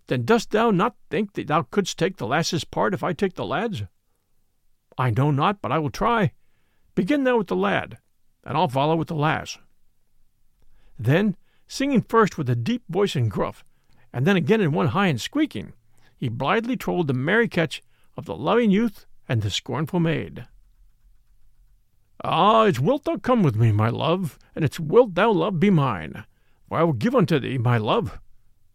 Then 0.07 0.23
dost 0.23 0.51
thou 0.51 0.71
not 0.71 0.95
think 1.09 1.33
that 1.33 1.47
thou 1.47 1.63
couldst 1.63 1.97
take 1.97 2.17
the 2.17 2.27
lass's 2.27 2.63
part 2.63 2.93
if 2.93 3.03
I 3.03 3.13
take 3.13 3.35
the 3.35 3.45
lad's? 3.45 3.83
I 4.97 5.11
know 5.11 5.31
not, 5.31 5.61
but 5.61 5.71
I 5.71 5.79
will 5.79 5.89
try. 5.89 6.33
Begin 6.95 7.23
thou 7.23 7.37
with 7.37 7.47
the 7.47 7.55
lad, 7.55 7.97
and 8.43 8.57
I'll 8.57 8.67
follow 8.67 8.95
with 8.95 9.07
the 9.07 9.15
lass. 9.15 9.57
Then, 10.97 11.35
singing 11.67 12.01
first 12.01 12.37
with 12.37 12.49
a 12.49 12.55
deep 12.55 12.83
voice 12.89 13.15
and 13.15 13.29
gruff, 13.29 13.63
and 14.11 14.25
then 14.25 14.35
again 14.35 14.61
in 14.61 14.71
one 14.71 14.87
high 14.87 15.07
and 15.07 15.21
squeaking, 15.21 15.73
he 16.15 16.29
blithely 16.29 16.75
trolled 16.75 17.07
the 17.07 17.13
merry 17.13 17.47
catch 17.47 17.83
of 18.15 18.25
the 18.25 18.35
loving 18.35 18.71
youth 18.71 19.05
and 19.29 19.41
the 19.41 19.51
scornful 19.51 19.99
maid. 19.99 20.47
Ah, 22.23 22.63
it's 22.63 22.79
wilt 22.79 23.03
thou 23.03 23.17
come 23.17 23.43
with 23.43 23.55
me, 23.55 23.71
my 23.71 23.89
love, 23.89 24.39
and 24.55 24.65
it's 24.65 24.79
wilt 24.79 25.13
thou, 25.13 25.31
love, 25.31 25.59
be 25.59 25.69
mine. 25.69 26.25
For 26.67 26.79
I 26.79 26.83
will 26.83 26.93
give 26.93 27.15
unto 27.15 27.39
thee, 27.39 27.57
my 27.57 27.77
love, 27.77 28.19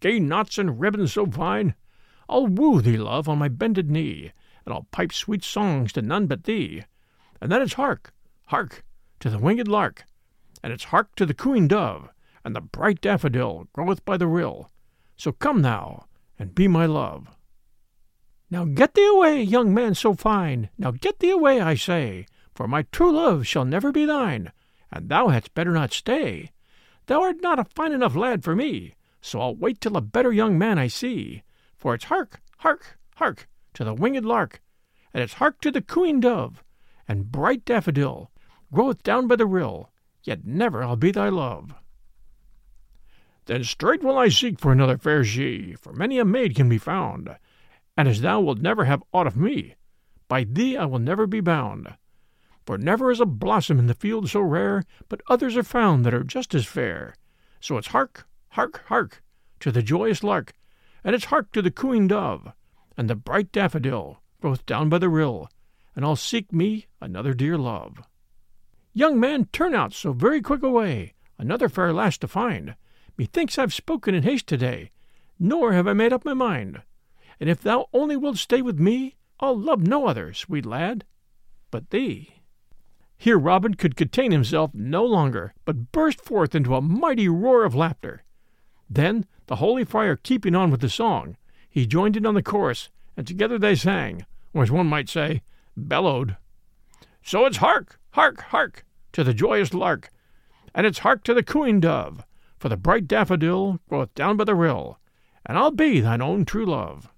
gay 0.00 0.20
knots 0.20 0.58
and 0.58 0.80
ribbons 0.80 1.12
so 1.12 1.26
fine. 1.26 1.74
I'll 2.28 2.46
woo 2.46 2.80
thee, 2.80 2.96
love, 2.96 3.28
on 3.28 3.38
my 3.38 3.48
bended 3.48 3.90
knee, 3.90 4.32
and 4.64 4.72
I'll 4.72 4.86
pipe 4.92 5.12
sweet 5.12 5.42
songs 5.42 5.92
to 5.92 6.02
none 6.02 6.26
but 6.26 6.44
thee. 6.44 6.84
And 7.40 7.50
then 7.50 7.60
it's 7.60 7.74
hark, 7.74 8.12
hark, 8.46 8.84
to 9.20 9.28
the 9.28 9.38
winged 9.38 9.68
lark, 9.68 10.04
and 10.62 10.72
it's 10.72 10.84
hark 10.84 11.14
to 11.16 11.26
the 11.26 11.34
cooing 11.34 11.66
dove, 11.66 12.08
and 12.44 12.54
the 12.54 12.60
bright 12.60 13.00
daffodil 13.00 13.68
groweth 13.72 14.04
by 14.04 14.16
the 14.16 14.28
rill. 14.28 14.70
So 15.16 15.32
come 15.32 15.62
thou, 15.62 16.06
and 16.38 16.54
be 16.54 16.68
my 16.68 16.86
love. 16.86 17.28
Now 18.50 18.64
get 18.64 18.94
thee 18.94 19.06
away, 19.06 19.42
young 19.42 19.74
man 19.74 19.94
so 19.94 20.14
fine, 20.14 20.70
now 20.78 20.92
get 20.92 21.18
thee 21.18 21.30
away, 21.30 21.60
I 21.60 21.74
say, 21.74 22.26
for 22.54 22.68
my 22.68 22.82
true 22.92 23.12
love 23.12 23.46
shall 23.46 23.64
never 23.64 23.92
be 23.92 24.04
thine, 24.04 24.52
and 24.90 25.08
thou 25.08 25.28
hadst 25.28 25.54
better 25.54 25.72
not 25.72 25.92
stay. 25.92 26.50
Thou 27.06 27.22
art 27.22 27.42
not 27.42 27.58
a 27.58 27.64
fine 27.64 27.92
enough 27.92 28.14
lad 28.14 28.44
for 28.44 28.54
me, 28.54 28.94
so 29.20 29.40
I'll 29.40 29.54
wait 29.54 29.80
till 29.80 29.96
a 29.96 30.02
better 30.02 30.32
young 30.32 30.58
man 30.58 30.78
I 30.78 30.86
see. 30.86 31.42
For 31.76 31.94
it's 31.94 32.04
hark, 32.04 32.40
hark, 32.58 32.98
hark 33.16 33.48
to 33.74 33.84
the 33.84 33.94
winged 33.94 34.24
lark, 34.24 34.60
and 35.14 35.22
it's 35.22 35.34
hark 35.34 35.60
to 35.62 35.70
the 35.70 35.82
cooing 35.82 36.20
dove, 36.20 36.62
and 37.08 37.32
bright 37.32 37.64
daffodil 37.64 38.30
groweth 38.72 39.02
down 39.02 39.26
by 39.26 39.36
the 39.36 39.46
rill, 39.46 39.90
yet 40.22 40.44
never 40.44 40.82
I'll 40.82 40.96
be 40.96 41.10
thy 41.10 41.28
love. 41.28 41.74
Then 43.46 43.64
straight 43.64 44.02
will 44.02 44.16
I 44.16 44.28
seek 44.28 44.60
for 44.60 44.70
another 44.70 44.98
fair 44.98 45.24
she, 45.24 45.74
for 45.74 45.92
many 45.92 46.18
a 46.18 46.24
maid 46.24 46.54
can 46.54 46.68
be 46.68 46.78
found, 46.78 47.36
and 47.96 48.08
as 48.08 48.20
thou 48.20 48.40
wilt 48.40 48.60
never 48.60 48.84
have 48.84 49.02
aught 49.12 49.26
of 49.26 49.36
me, 49.36 49.74
by 50.28 50.44
thee 50.44 50.76
I 50.76 50.84
will 50.84 51.00
never 51.00 51.26
be 51.26 51.40
bound. 51.40 51.94
For 52.64 52.78
never 52.78 53.10
is 53.10 53.20
a 53.20 53.26
blossom 53.26 53.78
in 53.78 53.86
the 53.86 53.94
field 53.94 54.30
so 54.30 54.40
rare, 54.40 54.84
but 55.08 55.22
others 55.28 55.56
are 55.56 55.62
found 55.62 56.04
that 56.04 56.14
are 56.14 56.22
just 56.22 56.54
as 56.54 56.66
fair. 56.66 57.16
So 57.60 57.76
it's 57.76 57.88
hark, 57.88 58.26
hark, 58.50 58.84
hark, 58.86 59.22
to 59.60 59.72
the 59.72 59.82
joyous 59.82 60.22
lark, 60.22 60.52
and 61.02 61.14
it's 61.14 61.26
hark 61.26 61.52
to 61.52 61.62
the 61.62 61.70
cooing 61.70 62.08
dove, 62.08 62.52
and 62.96 63.10
the 63.10 63.16
bright 63.16 63.50
daffodil 63.52 64.22
both 64.42 64.66
down 64.66 64.88
by 64.88 64.98
the 64.98 65.08
rill, 65.08 65.48
and 65.96 66.04
I'll 66.04 66.16
seek 66.16 66.52
me 66.52 66.86
another 67.00 67.32
dear 67.32 67.56
love. 67.56 68.02
Young 68.92 69.18
man, 69.18 69.46
turn 69.46 69.74
out 69.74 69.94
so 69.94 70.12
very 70.12 70.42
quick 70.42 70.62
away, 70.62 71.14
another 71.38 71.68
fair 71.68 71.92
lass 71.92 72.18
to 72.18 72.28
find. 72.28 72.74
Methinks 73.16 73.58
I've 73.58 73.72
spoken 73.72 74.14
in 74.14 74.22
haste 74.22 74.46
today, 74.46 74.90
nor 75.38 75.72
have 75.72 75.86
I 75.86 75.94
made 75.94 76.12
up 76.12 76.24
my 76.24 76.34
mind. 76.34 76.82
And 77.40 77.48
if 77.48 77.62
thou 77.62 77.86
only 77.92 78.16
wilt 78.16 78.36
stay 78.36 78.60
with 78.60 78.78
me, 78.78 79.16
I'll 79.40 79.58
love 79.58 79.86
no 79.86 80.06
other, 80.06 80.34
sweet 80.34 80.66
lad, 80.66 81.04
but 81.70 81.90
thee. 81.90 82.41
Here 83.22 83.38
Robin 83.38 83.74
could 83.74 83.94
contain 83.94 84.32
himself 84.32 84.72
no 84.74 85.04
longer, 85.04 85.54
but 85.64 85.92
burst 85.92 86.20
forth 86.20 86.56
into 86.56 86.74
a 86.74 86.82
mighty 86.82 87.28
roar 87.28 87.62
of 87.62 87.72
laughter. 87.72 88.24
Then, 88.90 89.26
the 89.46 89.62
holy 89.62 89.84
friar 89.84 90.16
keeping 90.16 90.56
on 90.56 90.72
with 90.72 90.80
the 90.80 90.88
song, 90.88 91.36
he 91.70 91.86
joined 91.86 92.16
in 92.16 92.26
on 92.26 92.34
the 92.34 92.42
chorus, 92.42 92.88
and 93.16 93.24
together 93.24 93.60
they 93.60 93.76
sang, 93.76 94.26
or 94.52 94.64
as 94.64 94.72
one 94.72 94.88
might 94.88 95.08
say, 95.08 95.42
bellowed. 95.76 96.36
So 97.22 97.46
it's 97.46 97.58
hark, 97.58 98.00
hark, 98.10 98.40
hark, 98.40 98.84
to 99.12 99.22
the 99.22 99.32
joyous 99.32 99.72
lark, 99.72 100.10
and 100.74 100.84
it's 100.84 100.98
hark 100.98 101.22
to 101.22 101.32
the 101.32 101.44
cooing 101.44 101.78
dove, 101.78 102.24
for 102.58 102.68
the 102.68 102.76
bright 102.76 103.06
daffodil 103.06 103.78
groweth 103.88 104.12
down 104.16 104.36
by 104.36 104.42
the 104.42 104.56
rill, 104.56 104.98
and 105.46 105.56
I'll 105.56 105.70
be 105.70 106.00
thine 106.00 106.22
own 106.22 106.44
true 106.44 106.66
love. 106.66 107.08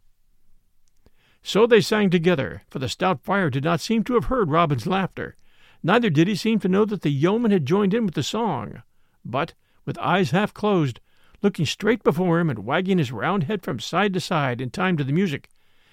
So 1.43 1.67
they 1.67 1.81
sang 1.81 2.11
together, 2.11 2.61
for 2.69 2.79
the 2.79 2.91
stout 2.91 3.23
friar 3.23 3.49
did 3.49 3.65
not 3.65 3.81
seem 3.81 4.05
to 4.05 4.13
have 4.13 4.27
heard 4.27 4.51
Robin's 4.51 4.87
laughter, 4.87 5.39
neither 5.85 6.11
did 6.11 6.27
he 6.27 6.35
seem 6.35 6.59
to 6.59 6.69
know 6.69 6.85
that 6.85 7.03
the 7.03 7.13
yeoman 7.13 7.53
had 7.53 7.67
joined 7.67 7.95
in 7.95 8.07
with 8.07 8.15
the 8.15 8.23
song. 8.23 8.83
But, 9.25 9.53
with 9.85 9.99
eyes 9.99 10.31
half 10.31 10.53
closed, 10.53 10.99
looking 11.43 11.67
straight 11.67 12.03
before 12.03 12.41
him 12.41 12.49
and 12.49 12.65
wagging 12.65 12.99
his 12.99 13.13
round 13.13 13.45
head 13.45 13.63
from 13.63 13.79
side 13.79 14.15
to 14.15 14.21
side 14.21 14.61
in 14.61 14.71
time 14.71 14.97
to 14.97 15.05
the 15.05 15.13
music, 15.13 15.51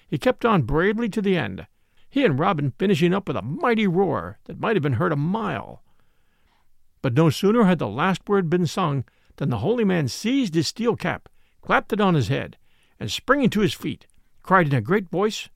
he 0.08 0.18
kept 0.18 0.44
on 0.44 0.62
bravely 0.62 1.08
to 1.10 1.20
the 1.22 1.36
end, 1.36 1.66
he 2.08 2.24
and 2.24 2.38
Robin 2.38 2.72
finishing 2.78 3.14
up 3.14 3.28
with 3.28 3.36
a 3.36 3.42
mighty 3.42 3.86
roar 3.86 4.38
that 4.44 4.60
might 4.60 4.76
have 4.76 4.82
been 4.82 4.94
heard 4.94 5.12
a 5.12 5.16
mile. 5.16 5.82
But 7.00 7.14
no 7.14 7.30
sooner 7.30 7.64
had 7.64 7.78
the 7.78 7.88
last 7.88 8.28
word 8.28 8.50
been 8.50 8.66
sung 8.66 9.04
than 9.36 9.50
the 9.50 9.58
holy 9.58 9.84
man 9.84 10.08
seized 10.08 10.54
his 10.54 10.68
steel 10.68 10.96
cap, 10.96 11.28
clapped 11.60 11.92
it 11.92 12.00
on 12.00 12.14
his 12.14 12.28
head, 12.28 12.56
and 12.98 13.10
springing 13.10 13.50
to 13.50 13.60
his 13.60 13.74
feet, 13.74 14.06
cried 14.42 14.66
in 14.66 14.74
a 14.74 14.80
great 14.80 15.10
voice, 15.10 15.48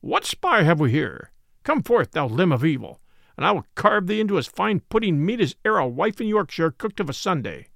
What 0.00 0.24
spy 0.24 0.62
have 0.62 0.80
we 0.80 0.90
here? 0.90 1.30
Come 1.62 1.82
forth, 1.82 2.12
thou 2.12 2.26
limb 2.26 2.52
of 2.52 2.64
evil, 2.64 3.00
and 3.40 3.46
I 3.46 3.52
will 3.52 3.64
carve 3.74 4.06
thee 4.06 4.20
into 4.20 4.36
as 4.36 4.46
fine 4.46 4.80
pudding 4.90 5.24
meat 5.24 5.40
as 5.40 5.56
e'er 5.64 5.78
a 5.78 5.88
wife 5.88 6.20
in 6.20 6.26
Yorkshire 6.26 6.72
cooked 6.72 7.00
of 7.00 7.08
a 7.08 7.14
Sunday. 7.14 7.68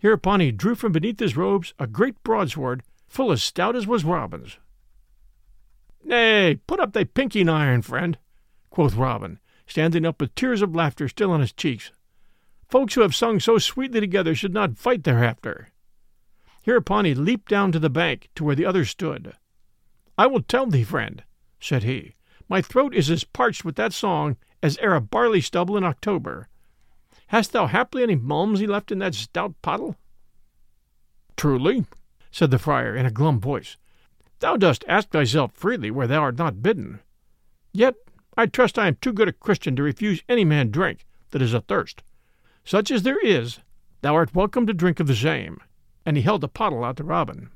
Hereupon 0.00 0.40
he 0.40 0.50
drew 0.50 0.74
from 0.74 0.92
beneath 0.92 1.20
his 1.20 1.36
robes 1.36 1.74
a 1.78 1.86
great 1.86 2.22
broadsword, 2.24 2.82
full 3.06 3.30
as 3.30 3.42
stout 3.42 3.76
as 3.76 3.86
was 3.86 4.06
Robin's. 4.06 4.56
Nay, 6.02 6.58
put 6.66 6.80
up 6.80 6.94
thy 6.94 7.04
pinking 7.04 7.50
iron, 7.50 7.82
friend, 7.82 8.16
quoth 8.70 8.94
Robin, 8.94 9.38
standing 9.66 10.06
up 10.06 10.18
with 10.18 10.34
tears 10.34 10.62
of 10.62 10.74
laughter 10.74 11.08
still 11.08 11.30
on 11.30 11.40
his 11.40 11.52
cheeks. 11.52 11.92
Folks 12.70 12.94
who 12.94 13.02
have 13.02 13.14
sung 13.14 13.38
so 13.38 13.58
sweetly 13.58 14.00
together 14.00 14.34
should 14.34 14.54
not 14.54 14.78
fight 14.78 15.04
thereafter. 15.04 15.68
Hereupon 16.62 17.04
he 17.04 17.14
leaped 17.14 17.50
down 17.50 17.70
to 17.72 17.78
the 17.78 17.90
bank 17.90 18.30
to 18.36 18.44
where 18.44 18.56
the 18.56 18.64
others 18.64 18.88
stood. 18.88 19.34
I 20.16 20.26
will 20.26 20.40
tell 20.40 20.64
thee, 20.64 20.84
friend, 20.84 21.22
said 21.60 21.82
he, 21.82 22.14
my 22.52 22.60
throat 22.60 22.94
is 22.94 23.08
as 23.08 23.24
parched 23.24 23.64
with 23.64 23.76
that 23.76 23.94
song 23.94 24.36
as 24.62 24.78
e'er 24.82 24.92
a 24.92 25.00
barley 25.00 25.40
stubble 25.40 25.78
in 25.78 25.84
October. 25.84 26.48
Hast 27.28 27.52
thou 27.52 27.66
haply 27.66 28.02
any 28.02 28.14
malmsey 28.14 28.66
left 28.66 28.92
in 28.92 28.98
that 28.98 29.14
stout 29.14 29.54
pottle? 29.62 29.96
Truly, 31.34 31.86
said 32.30 32.50
the 32.50 32.58
friar 32.58 32.94
in 32.94 33.06
a 33.06 33.10
glum 33.10 33.40
voice, 33.40 33.78
thou 34.40 34.58
dost 34.58 34.84
ask 34.86 35.08
thyself 35.08 35.54
freely 35.54 35.90
where 35.90 36.06
thou 36.06 36.20
art 36.20 36.36
not 36.36 36.62
bidden. 36.62 37.00
Yet 37.72 37.94
I 38.36 38.44
trust 38.44 38.78
I 38.78 38.88
am 38.88 38.96
too 38.96 39.14
good 39.14 39.28
a 39.28 39.32
Christian 39.32 39.74
to 39.76 39.82
refuse 39.82 40.22
any 40.28 40.44
man 40.44 40.70
drink 40.70 41.06
that 41.30 41.40
is 41.40 41.54
athirst. 41.54 42.02
Such 42.64 42.90
as 42.90 43.02
there 43.02 43.18
is, 43.26 43.60
thou 44.02 44.14
art 44.14 44.34
welcome 44.34 44.66
to 44.66 44.74
drink 44.74 45.00
of 45.00 45.06
the 45.06 45.16
same. 45.16 45.58
And 46.04 46.18
he 46.18 46.22
held 46.22 46.42
the 46.42 46.48
pottle 46.48 46.84
out 46.84 46.98
to 46.98 47.04
Robin. 47.04 47.48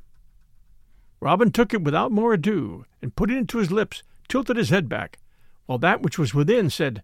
Robin 1.21 1.53
took 1.53 1.75
it 1.75 1.83
without 1.83 2.12
more 2.12 2.33
ado, 2.33 2.87
and 3.03 3.15
putting 3.15 3.37
it 3.37 3.49
to 3.49 3.59
his 3.59 3.71
lips, 3.71 4.03
tilted 4.28 4.56
his 4.56 4.71
head 4.71 4.88
back, 4.88 5.18
while 5.66 5.78
that 5.78 6.02
which 6.02 6.18
was 6.18 6.35
within 6.35 6.71
said, 6.71 7.02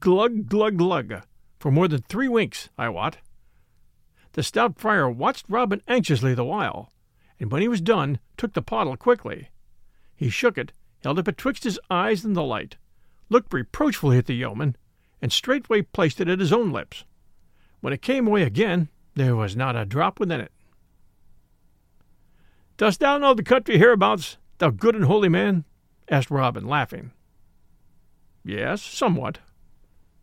Glug, 0.00 0.48
glug, 0.48 0.76
glug, 0.76 1.22
for 1.58 1.70
more 1.70 1.88
than 1.88 2.02
three 2.02 2.28
winks, 2.28 2.68
I 2.76 2.88
wot. 2.88 3.18
The 4.32 4.42
stout 4.42 4.78
friar 4.78 5.08
watched 5.08 5.46
Robin 5.48 5.80
anxiously 5.88 6.34
the 6.34 6.44
while, 6.44 6.92
and 7.38 7.50
when 7.50 7.62
he 7.62 7.68
was 7.68 7.80
done, 7.80 8.18
took 8.36 8.52
the 8.52 8.62
pottle 8.62 8.96
quickly. 8.96 9.48
He 10.14 10.28
shook 10.28 10.58
it, 10.58 10.72
held 11.02 11.18
it 11.18 11.24
betwixt 11.24 11.64
his 11.64 11.78
eyes 11.90 12.24
and 12.24 12.34
the 12.36 12.42
light, 12.42 12.76
looked 13.28 13.52
reproachfully 13.52 14.18
at 14.18 14.26
the 14.26 14.34
yeoman, 14.34 14.76
and 15.22 15.32
straightway 15.32 15.82
placed 15.82 16.20
it 16.20 16.28
at 16.28 16.40
his 16.40 16.52
own 16.52 16.70
lips. 16.70 17.04
When 17.80 17.92
it 17.92 18.02
came 18.02 18.26
away 18.26 18.42
again, 18.42 18.88
there 19.14 19.36
was 19.36 19.56
not 19.56 19.76
a 19.76 19.84
drop 19.84 20.18
within 20.18 20.40
it. 20.40 20.52
Dost 22.76 23.00
thou 23.00 23.18
know 23.18 23.34
the 23.34 23.42
country 23.42 23.78
hereabouts, 23.78 24.36
thou 24.58 24.70
good 24.70 24.96
and 24.96 25.04
holy 25.04 25.28
man? 25.28 25.64
Asked 26.08 26.30
Robin, 26.30 26.66
laughing. 26.66 27.12
Yes, 28.44 28.82
somewhat, 28.82 29.38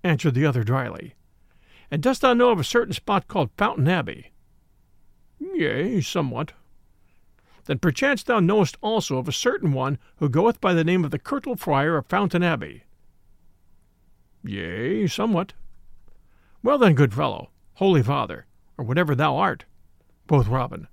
answered 0.03 0.35
the 0.35 0.45
other 0.45 0.63
dryly. 0.63 1.15
And 1.89 2.01
dost 2.01 2.21
thou 2.21 2.33
know 2.33 2.51
of 2.51 2.59
a 2.59 2.63
certain 2.63 2.93
spot 2.93 3.27
called 3.27 3.49
Fountain 3.57 3.87
Abbey? 3.87 4.31
Yea, 5.39 6.01
somewhat. 6.01 6.53
Then 7.65 7.79
perchance 7.79 8.23
thou 8.23 8.39
knowest 8.39 8.77
also 8.81 9.17
of 9.17 9.27
a 9.27 9.33
certain 9.33 9.73
one 9.73 9.97
who 10.17 10.29
goeth 10.29 10.61
by 10.61 10.73
the 10.73 10.83
name 10.83 11.03
of 11.03 11.11
the 11.11 11.19
Curtal 11.19 11.57
Friar 11.57 11.97
of 11.97 12.07
Fountain 12.07 12.43
Abbey. 12.43 12.83
Yea, 14.43 15.07
somewhat. 15.07 15.53
Well 16.63 16.77
then, 16.77 16.93
good 16.93 17.13
fellow, 17.13 17.49
holy 17.75 18.03
father, 18.03 18.45
or 18.77 18.85
whatever 18.85 19.15
thou 19.15 19.35
art, 19.35 19.65
quoth 20.27 20.47
Robin, 20.47 20.87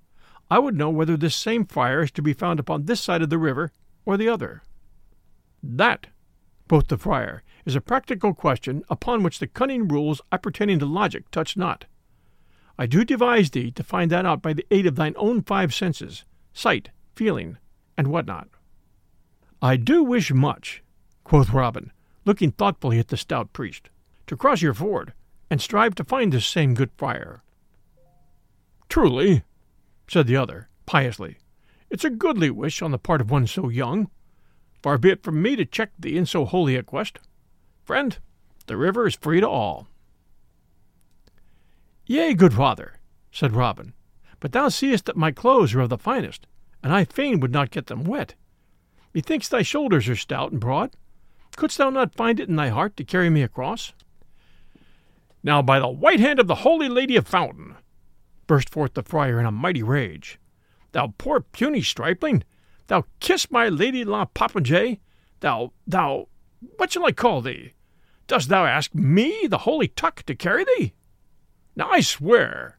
I 0.51 0.59
would 0.59 0.77
know 0.77 0.91
whether 0.91 1.17
this 1.17 1.37
same 1.37 1.65
friar 1.65 2.03
is 2.03 2.11
to 2.12 2.23
be 2.23 2.33
found 2.33 2.59
upon 2.59 2.85
this 2.85 3.01
side 3.01 3.23
of 3.23 3.31
the 3.31 3.39
river 3.39 3.71
or 4.05 4.17
the 4.17 4.29
other. 4.29 4.62
That, 5.62 6.07
quoth 6.68 6.88
the 6.88 6.99
friar, 6.99 7.42
is 7.64 7.75
a 7.75 7.81
practical 7.81 8.35
question 8.35 8.85
upon 8.88 9.23
which 9.23 9.38
the 9.38 9.47
cunning 9.47 9.88
rules 9.88 10.21
appertaining 10.33 10.79
to 10.79 10.87
logic 10.87 11.31
touch 11.31 11.57
not. 11.57 11.87
I 12.79 12.87
do 12.87 13.05
devise 13.05 13.51
thee 13.51 13.71
to 13.73 13.83
find 13.83 14.11
that 14.11 14.25
out 14.25 14.40
by 14.40 14.53
the 14.53 14.66
aid 14.71 14.87
of 14.87 14.97
thine 14.97 15.14
own 15.16 15.42
five 15.42 15.75
senses, 15.75 16.25
sight, 16.53 16.90
feeling, 17.14 17.59
and 17.97 18.07
what 18.07 18.27
not. 18.27 18.49
I 19.61 19.77
do 19.77 20.05
wish 20.05 20.33
much, 20.33 20.83
quoth 21.25 21.51
Robin, 21.51 21.90
looking 22.25 22.53
thoughtfully 22.53 23.01
at 23.01 23.09
the 23.09 23.16
stout 23.16 23.53
priest, 23.53 23.90
to 24.29 24.37
cross 24.37 24.62
your 24.62 24.75
ford, 24.75 25.12
and 25.51 25.61
strive 25.61 25.94
to 25.97 26.05
find 26.05 26.33
this 26.33 26.47
same 26.47 26.75
good 26.75 26.90
friar. 26.97 27.42
Truly, 28.88 29.42
said 30.07 30.27
the 30.27 30.37
other, 30.37 30.68
piously, 30.87 31.38
it's 31.90 32.05
a 32.05 32.11
goodly 32.11 32.51
wish 32.51 32.81
on 32.81 32.92
the 32.92 32.99
part 32.99 33.21
of 33.21 33.31
one 33.31 33.47
so 33.47 33.68
young. 33.68 34.09
Far 34.83 34.99
be 34.99 35.11
it 35.11 35.23
from 35.23 35.43
me 35.43 35.57
to 35.57 35.64
check 35.64 35.91
thee 35.99 36.17
in 36.17 36.27
so 36.27 36.45
holy 36.45 36.77
a 36.77 36.83
quest. 36.83 37.19
Friend, 37.85 38.17
the 38.67 38.77
river 38.77 39.07
is 39.07 39.17
free 39.17 39.41
to 39.41 39.49
all. 39.49 39.88
Yea, 42.07 42.33
good 42.35 42.55
father, 42.55 42.95
said 43.31 43.55
Robin, 43.55 43.93
but 44.41 44.53
thou 44.53 44.69
seest 44.69 45.07
that 45.07 45.17
my 45.17 45.31
clothes 45.31 45.75
are 45.75 45.81
of 45.81 45.88
the 45.88 45.99
finest, 45.99 46.47
and 46.83 46.93
I 46.93 47.05
fain 47.05 47.41
would 47.41 47.53
not 47.53 47.71
get 47.71 47.87
them 47.87 48.05
wet. 48.05 48.35
Methinks 49.12 49.49
thy 49.49 49.62
shoulders 49.62 50.09
are 50.09 50.17
stout 50.17 50.53
and 50.53 50.61
broad. 50.61 50.97
Couldst 51.57 51.79
thou 51.79 51.91
not 51.91 52.14
find 52.14 52.38
it 52.38 52.49
in 52.49 52.57
thy 52.57 52.69
heart 52.69 52.97
to 52.97 53.05
carry 53.05 53.31
me 53.31 53.43
across? 53.43 53.93
Now, 55.43 55.61
by 55.61 55.81
the 55.81 55.88
white 55.88 56.21
hand 56.21 56.38
of 56.38 56.47
the 56.47 56.57
Holy 56.57 56.88
Lady 56.88 57.17
of 57.17 57.27
Fountain, 57.27 57.75
burst 58.47 58.71
forth 58.71 58.95
the 58.95 59.03
friar 59.03 59.41
in 59.41 59.47
a 59.47 59.51
mighty 59.51 59.83
rage, 59.83 60.38
thou 60.93 61.14
poor 61.19 61.41
puny 61.41 61.83
stripling, 61.83 62.45
thou 62.88 63.05
kiss 63.20 63.51
my 63.51 63.68
lady 63.68 64.05
la 64.05 64.27
popinjay, 64.27 64.98
thou, 65.40 65.72
thou, 65.87 66.29
what 66.77 66.92
shall 66.92 67.07
I 67.07 67.12
call 67.12 67.40
thee? 67.40 67.72
Dost 68.27 68.48
thou 68.48 68.66
ask 68.66 68.94
me, 68.94 69.46
the 69.46 69.59
holy 69.59 69.88
tuck, 69.88 70.22
to 70.24 70.35
carry 70.35 70.64
thee? 70.64 70.92
Now 71.77 71.90
I 71.90 72.01
swear. 72.01 72.79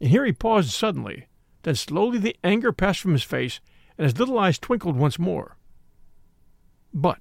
And 0.00 0.08
here 0.08 0.24
he 0.24 0.32
paused 0.32 0.70
suddenly. 0.70 1.26
Then 1.64 1.74
slowly 1.74 2.18
the 2.18 2.36
anger 2.42 2.72
passed 2.72 3.00
from 3.00 3.12
his 3.12 3.22
face, 3.22 3.60
and 3.98 4.04
his 4.04 4.18
little 4.18 4.38
eyes 4.38 4.58
twinkled 4.58 4.96
once 4.96 5.18
more. 5.18 5.56
But 6.94 7.18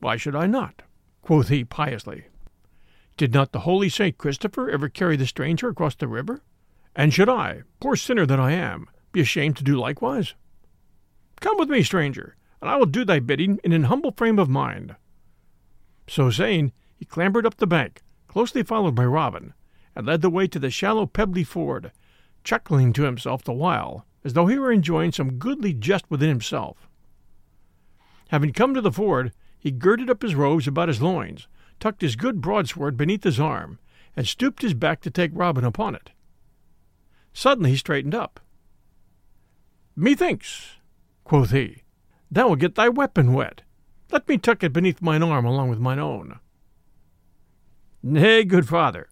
why 0.00 0.16
should 0.16 0.34
I 0.34 0.46
not? 0.46 0.82
quoth 1.22 1.48
he 1.48 1.64
piously. 1.64 2.24
Did 3.16 3.32
not 3.34 3.52
the 3.52 3.60
holy 3.60 3.88
Saint 3.88 4.18
Christopher 4.18 4.70
ever 4.70 4.88
carry 4.88 5.16
the 5.16 5.26
stranger 5.26 5.68
across 5.68 5.94
the 5.94 6.08
river? 6.08 6.42
And 6.96 7.12
should 7.12 7.28
I, 7.28 7.62
poor 7.78 7.94
sinner 7.94 8.26
that 8.26 8.40
I 8.40 8.52
am, 8.52 8.88
be 9.12 9.20
ashamed 9.20 9.56
to 9.58 9.64
do 9.64 9.76
likewise? 9.76 10.34
Come 11.40 11.56
with 11.56 11.70
me, 11.70 11.82
stranger, 11.82 12.36
and 12.60 12.70
I 12.70 12.76
will 12.76 12.86
do 12.86 13.04
thy 13.04 13.18
bidding 13.18 13.58
in 13.64 13.72
an 13.72 13.84
humble 13.84 14.12
frame 14.12 14.38
of 14.38 14.48
mind. 14.48 14.96
So 16.06 16.30
saying, 16.30 16.72
he 16.96 17.04
clambered 17.06 17.46
up 17.46 17.56
the 17.56 17.66
bank, 17.66 18.02
closely 18.28 18.62
followed 18.62 18.94
by 18.94 19.06
Robin, 19.06 19.54
and 19.96 20.06
led 20.06 20.20
the 20.20 20.30
way 20.30 20.46
to 20.46 20.58
the 20.58 20.70
shallow 20.70 21.06
pebbly 21.06 21.44
ford, 21.44 21.92
chuckling 22.44 22.92
to 22.92 23.04
himself 23.04 23.42
the 23.42 23.52
while, 23.52 24.06
as 24.22 24.34
though 24.34 24.46
he 24.46 24.58
were 24.58 24.70
enjoying 24.72 25.12
some 25.12 25.38
goodly 25.38 25.72
jest 25.72 26.04
within 26.10 26.28
himself. 26.28 26.88
Having 28.28 28.52
come 28.52 28.74
to 28.74 28.80
the 28.80 28.92
ford, 28.92 29.32
he 29.58 29.70
girded 29.70 30.10
up 30.10 30.22
his 30.22 30.34
robes 30.34 30.68
about 30.68 30.88
his 30.88 31.02
loins, 31.02 31.48
tucked 31.78 32.02
his 32.02 32.16
good 32.16 32.40
broadsword 32.40 32.96
beneath 32.96 33.24
his 33.24 33.40
arm, 33.40 33.78
and 34.14 34.28
stooped 34.28 34.62
his 34.62 34.74
back 34.74 35.00
to 35.00 35.10
take 35.10 35.30
Robin 35.34 35.64
upon 35.64 35.94
it. 35.94 36.10
Suddenly 37.32 37.70
he 37.70 37.76
straightened 37.76 38.14
up. 38.14 38.40
Methinks, 39.96 40.76
quoth 41.30 41.52
he, 41.52 41.84
thou 42.28 42.48
wilt 42.48 42.58
get 42.58 42.74
thy 42.74 42.88
weapon 42.88 43.32
wet. 43.32 43.62
Let 44.10 44.28
me 44.28 44.36
tuck 44.36 44.64
it 44.64 44.72
beneath 44.72 45.00
mine 45.00 45.22
arm 45.22 45.44
along 45.44 45.68
with 45.68 45.78
mine 45.78 46.00
own. 46.00 46.40
Nay, 48.02 48.42
good 48.42 48.66
father, 48.66 49.08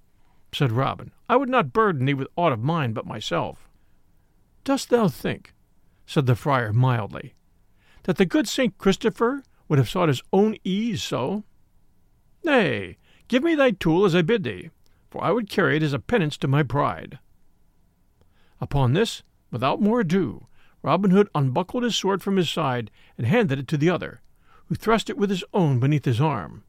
said 0.52 0.72
Robin, 0.72 1.12
I 1.28 1.36
would 1.36 1.48
not 1.48 1.72
burden 1.72 2.06
thee 2.06 2.14
with 2.14 2.26
aught 2.34 2.52
of 2.52 2.58
mine 2.58 2.92
but 2.92 3.06
myself. 3.06 3.68
Dost 4.64 4.90
thou 4.90 5.06
think, 5.06 5.54
said 6.06 6.26
the 6.26 6.34
friar 6.34 6.72
mildly, 6.72 7.34
that 8.02 8.16
the 8.16 8.26
good 8.26 8.48
Saint 8.48 8.78
Christopher 8.78 9.44
would 9.68 9.78
have 9.78 9.88
sought 9.88 10.08
his 10.08 10.24
own 10.32 10.56
ease 10.64 11.04
so? 11.04 11.44
Nay, 12.42 12.96
give 13.28 13.44
me 13.44 13.54
thy 13.54 13.70
tool 13.70 14.04
as 14.04 14.16
I 14.16 14.22
bid 14.22 14.42
thee, 14.42 14.70
for 15.08 15.22
I 15.22 15.30
would 15.30 15.48
carry 15.48 15.76
it 15.76 15.84
as 15.84 15.92
a 15.92 16.00
penance 16.00 16.36
to 16.38 16.48
my 16.48 16.64
pride. 16.64 17.20
Upon 18.60 18.92
this, 18.92 19.22
without 19.52 19.80
more 19.80 20.00
ado, 20.00 20.48
Robin 20.88 21.10
Hood 21.10 21.28
unbuckled 21.34 21.82
his 21.82 21.94
sword 21.94 22.22
from 22.22 22.38
his 22.38 22.48
side 22.48 22.90
and 23.18 23.26
handed 23.26 23.58
it 23.58 23.68
to 23.68 23.76
the 23.76 23.90
other, 23.90 24.22
who 24.68 24.74
thrust 24.74 25.10
it 25.10 25.18
with 25.18 25.28
his 25.28 25.44
own 25.52 25.78
beneath 25.78 26.06
his 26.06 26.18
arm. 26.18 26.64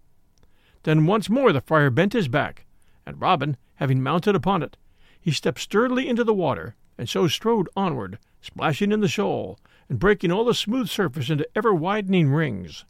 Then 0.83 1.05
once 1.05 1.29
more 1.29 1.53
the 1.53 1.61
friar 1.61 1.89
bent 1.89 2.11
his 2.11 2.27
back, 2.27 2.65
and 3.05 3.21
Robin, 3.21 3.55
having 3.75 4.03
mounted 4.03 4.35
upon 4.35 4.61
it, 4.61 4.75
he 5.21 5.31
stepped 5.31 5.61
sturdily 5.61 6.09
into 6.09 6.25
the 6.25 6.33
water, 6.33 6.75
and 6.97 7.07
so 7.07 7.29
strode 7.29 7.69
onward, 7.77 8.19
splashing 8.41 8.91
in 8.91 8.99
the 8.99 9.07
shoal, 9.07 9.57
and 9.87 9.99
breaking 9.99 10.33
all 10.33 10.43
the 10.43 10.53
smooth 10.53 10.89
surface 10.89 11.29
into 11.29 11.47
ever 11.55 11.73
widening 11.73 12.29
rings. 12.29 12.83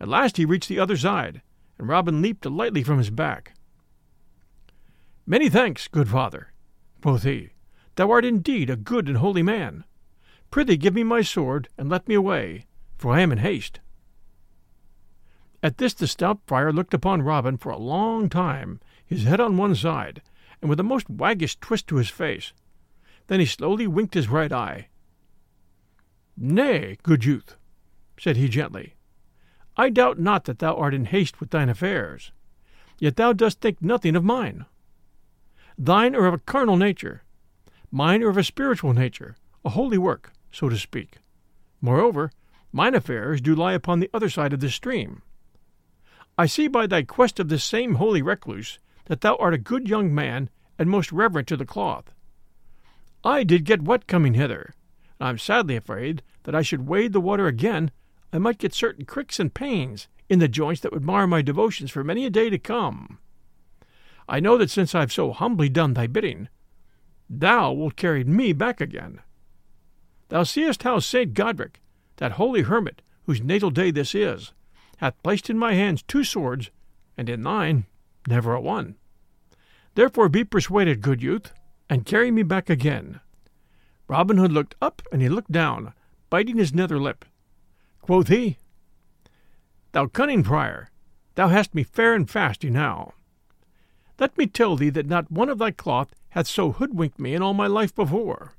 At 0.00 0.08
last 0.08 0.36
he 0.36 0.44
reached 0.44 0.68
the 0.68 0.80
other 0.80 0.96
side, 0.96 1.42
and 1.78 1.86
Robin 1.86 2.20
leaped 2.20 2.44
lightly 2.44 2.82
from 2.82 2.98
his 2.98 3.10
back. 3.10 3.52
Many 5.24 5.48
thanks, 5.48 5.86
good 5.86 6.08
father, 6.08 6.52
quoth 7.00 7.22
he. 7.22 7.50
Thou 7.94 8.10
art 8.10 8.24
indeed 8.24 8.68
a 8.68 8.74
good 8.74 9.06
and 9.06 9.18
holy 9.18 9.44
man. 9.44 9.84
Prithee 10.50 10.76
give 10.76 10.94
me 10.94 11.04
my 11.04 11.20
sword, 11.20 11.68
and 11.76 11.88
let 11.88 12.08
me 12.08 12.14
away, 12.14 12.64
for 12.96 13.12
I 13.12 13.20
am 13.20 13.32
in 13.32 13.38
haste. 13.38 13.80
At 15.62 15.78
this 15.78 15.92
the 15.92 16.06
stout 16.06 16.40
friar 16.46 16.72
looked 16.72 16.94
upon 16.94 17.22
Robin 17.22 17.56
for 17.56 17.70
a 17.70 17.78
long 17.78 18.28
time, 18.28 18.80
his 19.04 19.24
head 19.24 19.40
on 19.40 19.56
one 19.56 19.74
side, 19.74 20.22
and 20.60 20.68
with 20.70 20.80
a 20.80 20.84
most 20.84 21.10
waggish 21.10 21.58
twist 21.60 21.86
to 21.88 21.96
his 21.96 22.08
face. 22.08 22.52
Then 23.26 23.40
he 23.40 23.46
slowly 23.46 23.86
winked 23.86 24.14
his 24.14 24.28
right 24.28 24.52
eye. 24.52 24.88
Nay, 26.36 26.96
good 27.02 27.24
youth, 27.24 27.56
said 28.18 28.36
he 28.36 28.48
gently, 28.48 28.94
I 29.76 29.90
doubt 29.90 30.18
not 30.18 30.44
that 30.44 30.60
thou 30.60 30.74
art 30.76 30.94
in 30.94 31.06
haste 31.06 31.40
with 31.40 31.50
thine 31.50 31.68
affairs, 31.68 32.32
yet 32.98 33.16
thou 33.16 33.32
dost 33.32 33.60
think 33.60 33.82
nothing 33.82 34.16
of 34.16 34.24
mine. 34.24 34.64
Thine 35.76 36.16
are 36.16 36.26
of 36.26 36.34
a 36.34 36.38
carnal 36.38 36.76
nature, 36.76 37.22
mine 37.90 38.22
are 38.22 38.28
of 38.28 38.36
a 38.36 38.44
spiritual 38.44 38.92
nature, 38.92 39.36
a 39.64 39.70
holy 39.70 39.98
work, 39.98 40.32
so 40.50 40.68
to 40.68 40.76
speak. 40.76 41.18
Moreover, 41.80 42.30
mine 42.72 42.94
affairs 42.94 43.40
do 43.40 43.54
lie 43.54 43.72
upon 43.72 44.00
the 44.00 44.10
other 44.12 44.28
side 44.28 44.52
of 44.52 44.60
the 44.60 44.70
stream. 44.70 45.22
I 46.36 46.46
see 46.46 46.68
by 46.68 46.86
thy 46.86 47.02
quest 47.02 47.40
of 47.40 47.48
this 47.48 47.64
same 47.64 47.94
holy 47.94 48.22
recluse 48.22 48.78
that 49.06 49.22
thou 49.22 49.36
art 49.36 49.54
a 49.54 49.58
good 49.58 49.88
young 49.88 50.14
man 50.14 50.50
and 50.78 50.88
most 50.88 51.10
reverent 51.10 51.48
to 51.48 51.56
the 51.56 51.66
cloth. 51.66 52.14
I 53.24 53.42
did 53.42 53.64
get 53.64 53.82
wet 53.82 54.06
coming 54.06 54.34
hither, 54.34 54.74
and 55.18 55.26
I 55.26 55.30
am 55.30 55.38
sadly 55.38 55.76
afraid 55.76 56.22
that 56.44 56.54
I 56.54 56.62
should 56.62 56.86
wade 56.86 57.12
the 57.12 57.20
water 57.20 57.46
again, 57.46 57.90
I 58.32 58.38
might 58.38 58.58
get 58.58 58.74
certain 58.74 59.04
cricks 59.04 59.40
and 59.40 59.52
pains 59.52 60.06
in 60.28 60.38
the 60.38 60.48
joints 60.48 60.80
that 60.82 60.92
would 60.92 61.02
mar 61.02 61.26
my 61.26 61.42
devotions 61.42 61.90
for 61.90 62.04
many 62.04 62.24
a 62.26 62.30
day 62.30 62.50
to 62.50 62.58
come. 62.58 63.18
I 64.28 64.40
know 64.40 64.58
that 64.58 64.70
since 64.70 64.94
I've 64.94 65.12
so 65.12 65.32
humbly 65.32 65.68
done 65.68 65.94
thy 65.94 66.06
bidding, 66.06 66.48
thou 67.28 67.72
wilt 67.72 67.96
carry 67.96 68.24
me 68.24 68.52
back 68.52 68.80
again. 68.80 69.20
Thou 70.28 70.42
seest 70.42 70.82
how 70.82 70.98
Saint 70.98 71.34
Godric, 71.34 71.80
that 72.16 72.32
holy 72.32 72.62
hermit 72.62 73.02
whose 73.24 73.42
natal 73.42 73.70
day 73.70 73.90
this 73.90 74.14
is, 74.14 74.52
hath 74.98 75.22
placed 75.22 75.48
in 75.50 75.58
my 75.58 75.74
hands 75.74 76.02
two 76.02 76.24
swords, 76.24 76.70
and 77.16 77.28
in 77.28 77.42
thine 77.42 77.86
never 78.26 78.54
a 78.54 78.60
one. 78.60 78.96
Therefore 79.94 80.28
be 80.28 80.44
persuaded, 80.44 81.00
good 81.00 81.22
youth, 81.22 81.52
and 81.88 82.06
carry 82.06 82.30
me 82.30 82.42
back 82.42 82.68
again. 82.70 83.20
Robin 84.06 84.38
Hood 84.38 84.52
looked 84.52 84.74
up 84.80 85.02
and 85.12 85.20
he 85.20 85.28
looked 85.28 85.52
down, 85.52 85.92
biting 86.30 86.56
his 86.56 86.74
nether 86.74 86.98
lip. 86.98 87.24
Quoth 88.00 88.28
he, 88.28 88.58
Thou 89.92 90.06
cunning 90.06 90.42
prior, 90.42 90.90
thou 91.34 91.48
hast 91.48 91.74
me 91.74 91.82
fair 91.82 92.14
and 92.14 92.28
fast 92.28 92.64
enow. 92.64 93.14
Let 94.18 94.36
me 94.36 94.46
tell 94.46 94.76
thee 94.76 94.90
that 94.90 95.06
not 95.06 95.30
one 95.30 95.48
of 95.48 95.58
thy 95.58 95.70
cloth 95.70 96.14
hath 96.30 96.46
so 96.46 96.72
hoodwinked 96.72 97.18
me 97.18 97.34
in 97.34 97.42
all 97.42 97.54
my 97.54 97.66
life 97.66 97.94
before. 97.94 98.54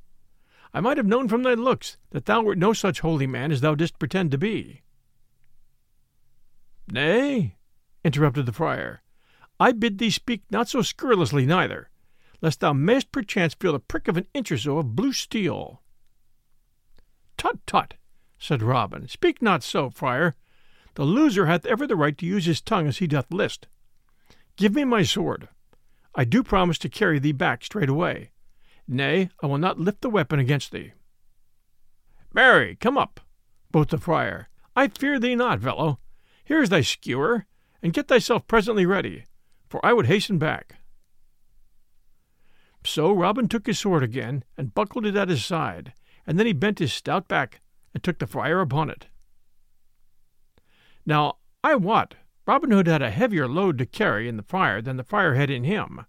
I 0.73 0.81
might 0.81 0.97
have 0.97 1.07
known 1.07 1.27
from 1.27 1.43
thy 1.43 1.53
looks 1.53 1.97
that 2.11 2.25
thou 2.25 2.41
wert 2.41 2.57
no 2.57 2.73
such 2.73 2.99
holy 2.99 3.27
man 3.27 3.51
as 3.51 3.61
thou 3.61 3.75
didst 3.75 3.97
pretend 3.99 4.31
to 4.31 4.37
be. 4.37 4.81
Nay, 6.91 7.55
interrupted 8.03 8.45
the 8.45 8.53
friar, 8.53 9.01
I 9.59 9.71
bid 9.71 9.97
thee 9.97 10.09
speak 10.09 10.43
not 10.49 10.69
so 10.69 10.81
scurrilously 10.81 11.45
neither, 11.45 11.89
lest 12.41 12.59
thou 12.59 12.73
mayst 12.73 13.11
perchance 13.11 13.53
feel 13.53 13.73
the 13.73 13.79
prick 13.79 14.07
of 14.07 14.17
an 14.17 14.27
inch 14.33 14.51
or 14.51 14.57
so 14.57 14.77
of 14.77 14.95
blue 14.95 15.11
steel. 15.11 15.81
Tut, 17.37 17.59
tut, 17.65 17.95
said 18.37 18.61
Robin, 18.61 19.07
speak 19.07 19.41
not 19.41 19.63
so, 19.63 19.89
friar. 19.89 20.35
The 20.95 21.03
loser 21.03 21.45
hath 21.45 21.65
ever 21.65 21.87
the 21.87 21.95
right 21.95 22.17
to 22.17 22.25
use 22.25 22.45
his 22.45 22.61
tongue 22.61 22.87
as 22.87 22.97
he 22.97 23.07
doth 23.07 23.31
list. 23.31 23.67
Give 24.55 24.73
me 24.73 24.83
my 24.83 25.03
sword. 25.03 25.49
I 26.15 26.25
do 26.25 26.43
promise 26.43 26.77
to 26.79 26.89
carry 26.89 27.19
thee 27.19 27.31
back 27.31 27.63
straightway. 27.63 28.31
Nay, 28.91 29.29
I 29.43 29.45
will 29.45 29.59
not 29.59 29.79
lift 29.79 30.01
the 30.01 30.09
weapon 30.09 30.39
against 30.39 30.71
thee. 30.71 30.93
Marry, 32.33 32.75
come 32.75 32.97
up, 32.97 33.19
quoth 33.71 33.89
the 33.89 33.99
friar. 33.99 34.49
I 34.75 34.87
fear 34.87 35.19
thee 35.19 35.35
not, 35.35 35.61
fellow. 35.61 35.99
Here 36.43 36.59
is 36.63 36.69
thy 36.69 36.81
skewer, 36.81 37.45
and 37.83 37.93
get 37.93 38.07
thyself 38.07 38.47
presently 38.47 38.87
ready, 38.87 39.25
for 39.69 39.79
I 39.85 39.93
would 39.93 40.07
hasten 40.07 40.39
back. 40.39 40.77
So 42.83 43.13
Robin 43.13 43.47
took 43.47 43.67
his 43.67 43.77
sword 43.77 44.01
again, 44.01 44.43
and 44.57 44.73
buckled 44.73 45.05
it 45.05 45.15
at 45.15 45.29
his 45.29 45.45
side, 45.45 45.93
and 46.25 46.39
then 46.39 46.47
he 46.47 46.53
bent 46.53 46.79
his 46.79 46.91
stout 46.91 47.27
back, 47.27 47.61
and 47.93 48.01
took 48.01 48.17
the 48.17 48.25
friar 48.25 48.59
upon 48.59 48.89
it. 48.89 49.05
Now, 51.05 51.37
I 51.63 51.75
wot, 51.75 52.15
Robin 52.47 52.71
Hood 52.71 52.87
had 52.87 53.03
a 53.03 53.11
heavier 53.11 53.47
load 53.47 53.77
to 53.77 53.85
carry 53.85 54.27
in 54.27 54.37
the 54.37 54.41
friar 54.41 54.81
than 54.81 54.97
the 54.97 55.03
friar 55.03 55.35
had 55.35 55.51
in 55.51 55.63
him. 55.63 56.07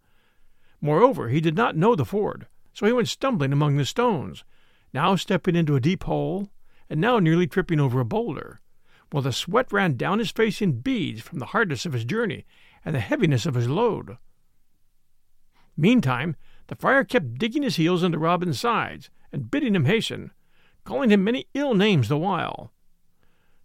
Moreover, 0.81 1.29
he 1.29 1.43
did 1.43 1.57
not 1.57 1.77
know 1.77 1.95
the 1.95 2.07
ford, 2.07 2.47
so 2.73 2.87
he 2.87 2.93
went 2.93 3.09
stumbling 3.09 3.53
among 3.53 3.77
the 3.77 3.85
stones, 3.85 4.45
now 4.93 5.17
stepping 5.17 5.57
into 5.57 5.77
a 5.77 5.81
deep 5.81 6.05
hole, 6.05 6.49
and 6.89 7.01
now 7.01 7.19
nearly 7.19 7.47
tripping 7.47 7.81
over 7.81 8.01
a 8.01 8.05
boulder, 8.05 8.61
while 9.11 9.23
the 9.23 9.33
sweat 9.33 9.73
ran 9.73 9.97
down 9.97 10.19
his 10.19 10.31
face 10.31 10.61
in 10.61 10.81
beads 10.81 11.21
from 11.21 11.39
the 11.39 11.47
hardness 11.47 11.87
of 11.87 11.93
his 11.93 12.05
journey 12.05 12.45
and 12.85 12.95
the 12.95 13.01
heaviness 13.01 13.47
of 13.47 13.55
his 13.55 13.69
load. 13.69 14.19
Meantime, 15.77 16.37
the 16.67 16.77
friar 16.77 17.05
kept 17.05 17.39
digging 17.39 17.63
his 17.63 17.77
heels 17.77 18.03
into 18.03 18.19
Robin's 18.19 18.61
sides, 18.61 19.11
and 19.33 19.51
bidding 19.51 19.75
him 19.75 19.85
hasten, 19.85 20.33
calling 20.85 21.11
him 21.11 21.25
many 21.25 21.47
ill 21.55 21.75
names 21.75 22.09
the 22.09 22.19
while. 22.19 22.73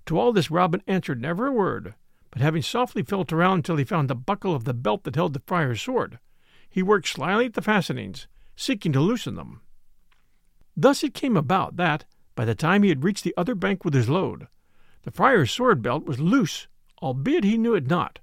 To 0.05 0.19
all 0.19 0.31
this 0.31 0.51
Robin 0.51 0.81
answered 0.87 1.21
never 1.21 1.47
a 1.47 1.51
word, 1.51 1.95
but 2.31 2.41
having 2.41 2.61
softly 2.61 3.03
felt 3.03 3.31
around 3.31 3.63
till 3.63 3.77
he 3.77 3.83
found 3.83 4.09
the 4.09 4.15
buckle 4.15 4.53
of 4.53 4.65
the 4.65 4.73
belt 4.73 5.03
that 5.03 5.15
held 5.15 5.33
the 5.33 5.41
friar's 5.47 5.81
sword, 5.81 6.19
he 6.69 6.83
worked 6.83 7.07
slyly 7.07 7.45
at 7.45 7.53
the 7.53 7.61
fastenings, 7.61 8.27
seeking 8.55 8.91
to 8.93 8.99
loosen 8.99 9.35
them. 9.35 9.61
Thus 10.75 11.03
it 11.03 11.13
came 11.13 11.37
about 11.37 11.77
that, 11.77 12.05
by 12.35 12.45
the 12.45 12.55
time 12.55 12.83
he 12.83 12.89
had 12.89 13.03
reached 13.03 13.23
the 13.23 13.33
other 13.37 13.55
bank 13.55 13.85
with 13.85 13.93
his 13.93 14.09
load, 14.09 14.47
the 15.03 15.11
friar's 15.11 15.51
sword 15.51 15.81
belt 15.81 16.05
was 16.05 16.19
loose, 16.19 16.67
albeit 17.01 17.43
he 17.43 17.57
knew 17.57 17.75
it 17.75 17.87
not. 17.87 18.19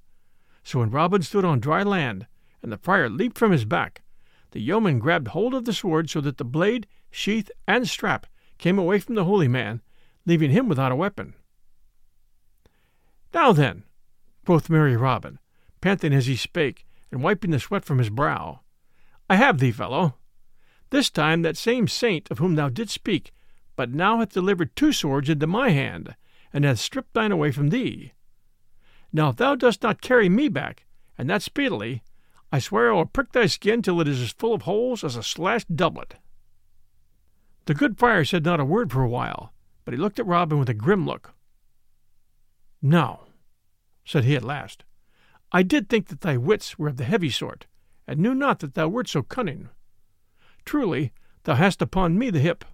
So 0.63 0.79
when 0.79 0.91
Robin 0.91 1.21
stood 1.21 1.45
on 1.45 1.59
dry 1.59 1.83
land, 1.83 2.27
and 2.61 2.71
the 2.71 2.77
friar 2.77 3.09
leaped 3.09 3.37
from 3.37 3.51
his 3.51 3.65
back, 3.65 4.01
the 4.51 4.61
yeoman 4.61 4.99
grabbed 4.99 5.29
hold 5.29 5.53
of 5.53 5.65
the 5.65 5.73
sword 5.73 6.09
so 6.09 6.21
that 6.21 6.37
the 6.37 6.45
blade, 6.45 6.87
sheath, 7.09 7.49
and 7.67 7.87
strap 7.87 8.27
came 8.57 8.77
away 8.77 8.99
from 8.99 9.15
the 9.15 9.25
holy 9.25 9.47
man, 9.47 9.81
leaving 10.25 10.51
him 10.51 10.69
without 10.69 10.91
a 10.91 10.95
weapon. 10.95 11.33
Now 13.33 13.51
then, 13.51 13.83
quoth 14.45 14.69
merry 14.69 14.95
Robin, 14.95 15.39
panting 15.81 16.13
as 16.13 16.27
he 16.27 16.35
spake, 16.35 16.85
and 17.11 17.23
wiping 17.23 17.51
the 17.51 17.59
sweat 17.59 17.83
from 17.83 17.97
his 17.97 18.09
brow, 18.09 18.61
I 19.29 19.35
have 19.37 19.59
thee, 19.59 19.71
fellow. 19.71 20.15
This 20.93 21.09
time 21.09 21.41
that 21.41 21.57
same 21.57 21.87
saint 21.87 22.29
of 22.29 22.37
whom 22.37 22.53
thou 22.53 22.69
didst 22.69 22.93
speak, 22.93 23.31
but 23.75 23.89
now 23.89 24.19
hath 24.19 24.29
delivered 24.29 24.75
two 24.75 24.93
swords 24.93 25.27
into 25.27 25.47
my 25.47 25.71
hand, 25.71 26.15
and 26.53 26.63
hath 26.63 26.77
stripped 26.77 27.13
thine 27.13 27.31
away 27.31 27.51
from 27.51 27.69
thee. 27.69 28.13
Now 29.11 29.29
if 29.29 29.37
thou 29.37 29.55
dost 29.55 29.81
not 29.81 30.03
carry 30.03 30.29
me 30.29 30.49
back, 30.49 30.85
and 31.17 31.27
that 31.31 31.41
speedily, 31.41 32.03
I 32.51 32.59
swear 32.59 32.91
I 32.91 32.95
will 32.95 33.07
prick 33.07 33.31
thy 33.31 33.47
skin 33.47 33.81
till 33.81 33.99
it 34.01 34.07
is 34.07 34.21
as 34.21 34.33
full 34.33 34.53
of 34.53 34.61
holes 34.61 35.03
as 35.03 35.15
a 35.15 35.23
slashed 35.23 35.75
doublet. 35.75 36.13
The 37.65 37.73
good 37.73 37.97
friar 37.97 38.23
said 38.23 38.45
not 38.45 38.59
a 38.59 38.63
word 38.63 38.91
for 38.91 39.01
a 39.01 39.09
while, 39.09 39.51
but 39.85 39.95
he 39.95 39.99
looked 39.99 40.19
at 40.19 40.27
Robin 40.27 40.59
with 40.59 40.69
a 40.69 40.75
grim 40.75 41.07
look. 41.07 41.33
Now, 42.83 43.21
said 44.05 44.25
he 44.25 44.35
at 44.35 44.43
last, 44.43 44.83
I 45.51 45.63
did 45.63 45.89
think 45.89 46.09
that 46.09 46.21
thy 46.21 46.37
wits 46.37 46.77
were 46.77 46.89
of 46.89 46.97
the 46.97 47.03
heavy 47.03 47.31
sort, 47.31 47.65
and 48.05 48.19
knew 48.19 48.35
not 48.35 48.59
that 48.59 48.75
thou 48.75 48.89
wert 48.89 49.07
so 49.07 49.23
cunning. 49.23 49.69
Truly, 50.65 51.11
thou 51.43 51.55
hast 51.55 51.81
upon 51.81 52.17
me 52.17 52.29
the 52.29 52.39
hip. 52.39 52.65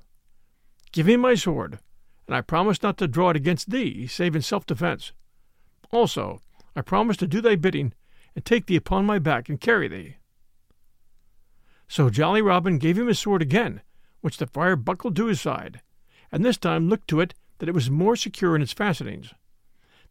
Give 0.92 1.08
me 1.08 1.18
my 1.18 1.36
sword, 1.36 1.80
and 2.28 2.36
I 2.36 2.42
promise 2.42 2.82
not 2.84 2.98
to 2.98 3.08
draw 3.08 3.30
it 3.30 3.36
against 3.36 3.70
thee, 3.70 4.08
save 4.08 4.36
in 4.36 4.42
self 4.42 4.66
defence. 4.66 5.12
Also, 5.92 6.42
I 6.76 6.82
promise 6.82 7.18
to 7.18 7.28
do 7.28 7.42
thy 7.42 7.56
bidding 7.56 7.94
and 8.36 8.46
take 8.46 8.68
thee 8.68 8.76
upon 8.76 9.06
my 9.06 9.20
back 9.20 9.50
and 9.50 9.60
carry 9.60 9.88
thee. 9.88 10.18
So 11.88 12.10
Jolly 12.10 12.42
Robin 12.42 12.78
gave 12.78 12.98
him 12.98 13.08
his 13.08 13.20
sword 13.20 13.42
again, 13.42 13.82
which 14.22 14.38
the 14.38 14.48
friar 14.48 14.76
buckled 14.76 15.16
to 15.16 15.26
his 15.26 15.42
side, 15.42 15.82
and 16.32 16.46
this 16.46 16.58
time 16.58 16.88
looked 16.88 17.08
to 17.10 17.20
it 17.20 17.34
that 17.58 17.68
it 17.68 17.76
was 17.76 17.90
more 17.90 18.16
secure 18.16 18.56
in 18.56 18.62
its 18.62 18.74
fastenings. 18.74 19.34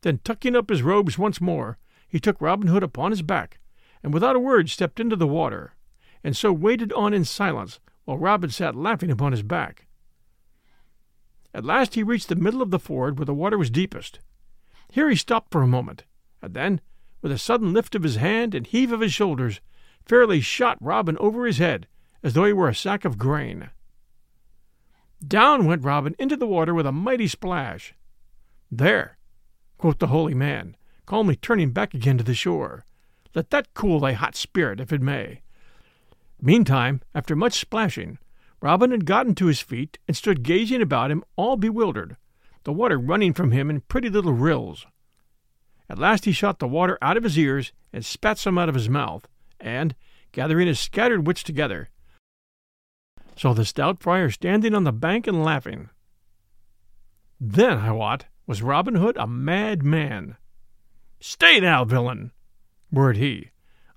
Then 0.02 0.20
tucking 0.24 0.56
up 0.56 0.70
his 0.70 0.82
robes 0.82 1.18
once 1.18 1.40
more, 1.40 1.78
he 2.08 2.18
took 2.18 2.40
Robin 2.40 2.68
Hood 2.68 2.82
upon 2.82 3.12
his 3.12 3.22
back, 3.22 3.58
and 4.02 4.12
without 4.12 4.36
a 4.36 4.40
word 4.40 4.70
stepped 4.70 5.00
into 5.00 5.16
the 5.16 5.26
water, 5.26 5.74
and 6.22 6.36
so 6.36 6.52
waited 6.52 6.92
on 6.92 7.14
in 7.14 7.24
silence 7.24 7.80
while 8.04 8.18
Robin 8.18 8.50
sat 8.50 8.74
laughing 8.74 9.10
upon 9.10 9.32
his 9.32 9.42
back. 9.42 9.86
At 11.54 11.64
last 11.64 11.94
he 11.94 12.02
reached 12.02 12.28
the 12.28 12.36
middle 12.36 12.62
of 12.62 12.70
the 12.70 12.78
ford 12.78 13.18
where 13.18 13.26
the 13.26 13.34
water 13.34 13.58
was 13.58 13.70
deepest. 13.70 14.20
Here 14.90 15.08
he 15.10 15.16
stopped 15.16 15.52
for 15.52 15.62
a 15.62 15.66
moment, 15.66 16.04
and 16.40 16.54
then, 16.54 16.80
with 17.20 17.32
a 17.32 17.38
sudden 17.38 17.72
lift 17.72 17.94
of 17.94 18.02
his 18.02 18.16
hand 18.16 18.54
and 18.54 18.66
heave 18.66 18.92
of 18.92 19.00
his 19.00 19.12
shoulders, 19.12 19.60
fairly 20.04 20.40
shot 20.40 20.78
Robin 20.80 21.16
over 21.18 21.46
his 21.46 21.58
head 21.58 21.86
as 22.22 22.34
though 22.34 22.44
he 22.44 22.52
were 22.52 22.68
a 22.68 22.74
sack 22.74 23.04
of 23.04 23.18
grain. 23.18 23.70
Down 25.26 25.66
went 25.66 25.84
Robin 25.84 26.14
into 26.18 26.36
the 26.36 26.46
water 26.46 26.74
with 26.74 26.86
a 26.86 26.92
mighty 26.92 27.26
splash. 27.26 27.94
There, 28.70 29.18
quoth 29.76 29.98
the 29.98 30.08
holy 30.08 30.34
man, 30.34 30.76
calmly 31.06 31.36
turning 31.36 31.70
back 31.70 31.94
again 31.94 32.18
to 32.18 32.24
the 32.24 32.34
shore, 32.34 32.84
let 33.34 33.50
that 33.50 33.74
cool 33.74 34.00
thy 34.00 34.12
hot 34.12 34.36
spirit, 34.36 34.80
if 34.80 34.92
it 34.92 35.02
may. 35.02 35.42
Meantime, 36.40 37.00
after 37.14 37.34
much 37.34 37.54
splashing, 37.54 38.18
Robin 38.60 38.90
had 38.90 39.04
gotten 39.04 39.34
to 39.34 39.46
his 39.46 39.60
feet 39.60 39.98
and 40.06 40.16
stood 40.16 40.42
gazing 40.42 40.82
about 40.82 41.10
him, 41.10 41.24
all 41.36 41.56
bewildered, 41.56 42.16
the 42.64 42.72
water 42.72 42.98
running 42.98 43.32
from 43.32 43.50
him 43.50 43.70
in 43.70 43.80
pretty 43.82 44.08
little 44.08 44.32
rills. 44.32 44.86
At 45.88 45.98
last 45.98 46.24
he 46.24 46.32
shot 46.32 46.58
the 46.58 46.68
water 46.68 46.98
out 47.00 47.16
of 47.16 47.24
his 47.24 47.38
ears 47.38 47.72
and 47.92 48.04
spat 48.04 48.38
some 48.38 48.58
out 48.58 48.68
of 48.68 48.74
his 48.74 48.88
mouth, 48.88 49.26
and, 49.58 49.94
gathering 50.32 50.66
his 50.68 50.78
scattered 50.78 51.26
wits 51.26 51.42
together, 51.42 51.88
saw 53.36 53.52
the 53.52 53.64
stout 53.64 54.02
friar 54.02 54.30
standing 54.30 54.74
on 54.74 54.84
the 54.84 54.92
bank 54.92 55.26
and 55.26 55.44
laughing. 55.44 55.88
Then, 57.40 57.78
I 57.78 57.92
wot, 57.92 58.26
was 58.46 58.62
Robin 58.62 58.96
Hood 58.96 59.16
a 59.16 59.26
mad 59.26 59.82
man. 59.84 60.36
Stay 61.20 61.60
thou, 61.60 61.84
villain, 61.84 62.32
roared 62.92 63.16
he. 63.16 63.50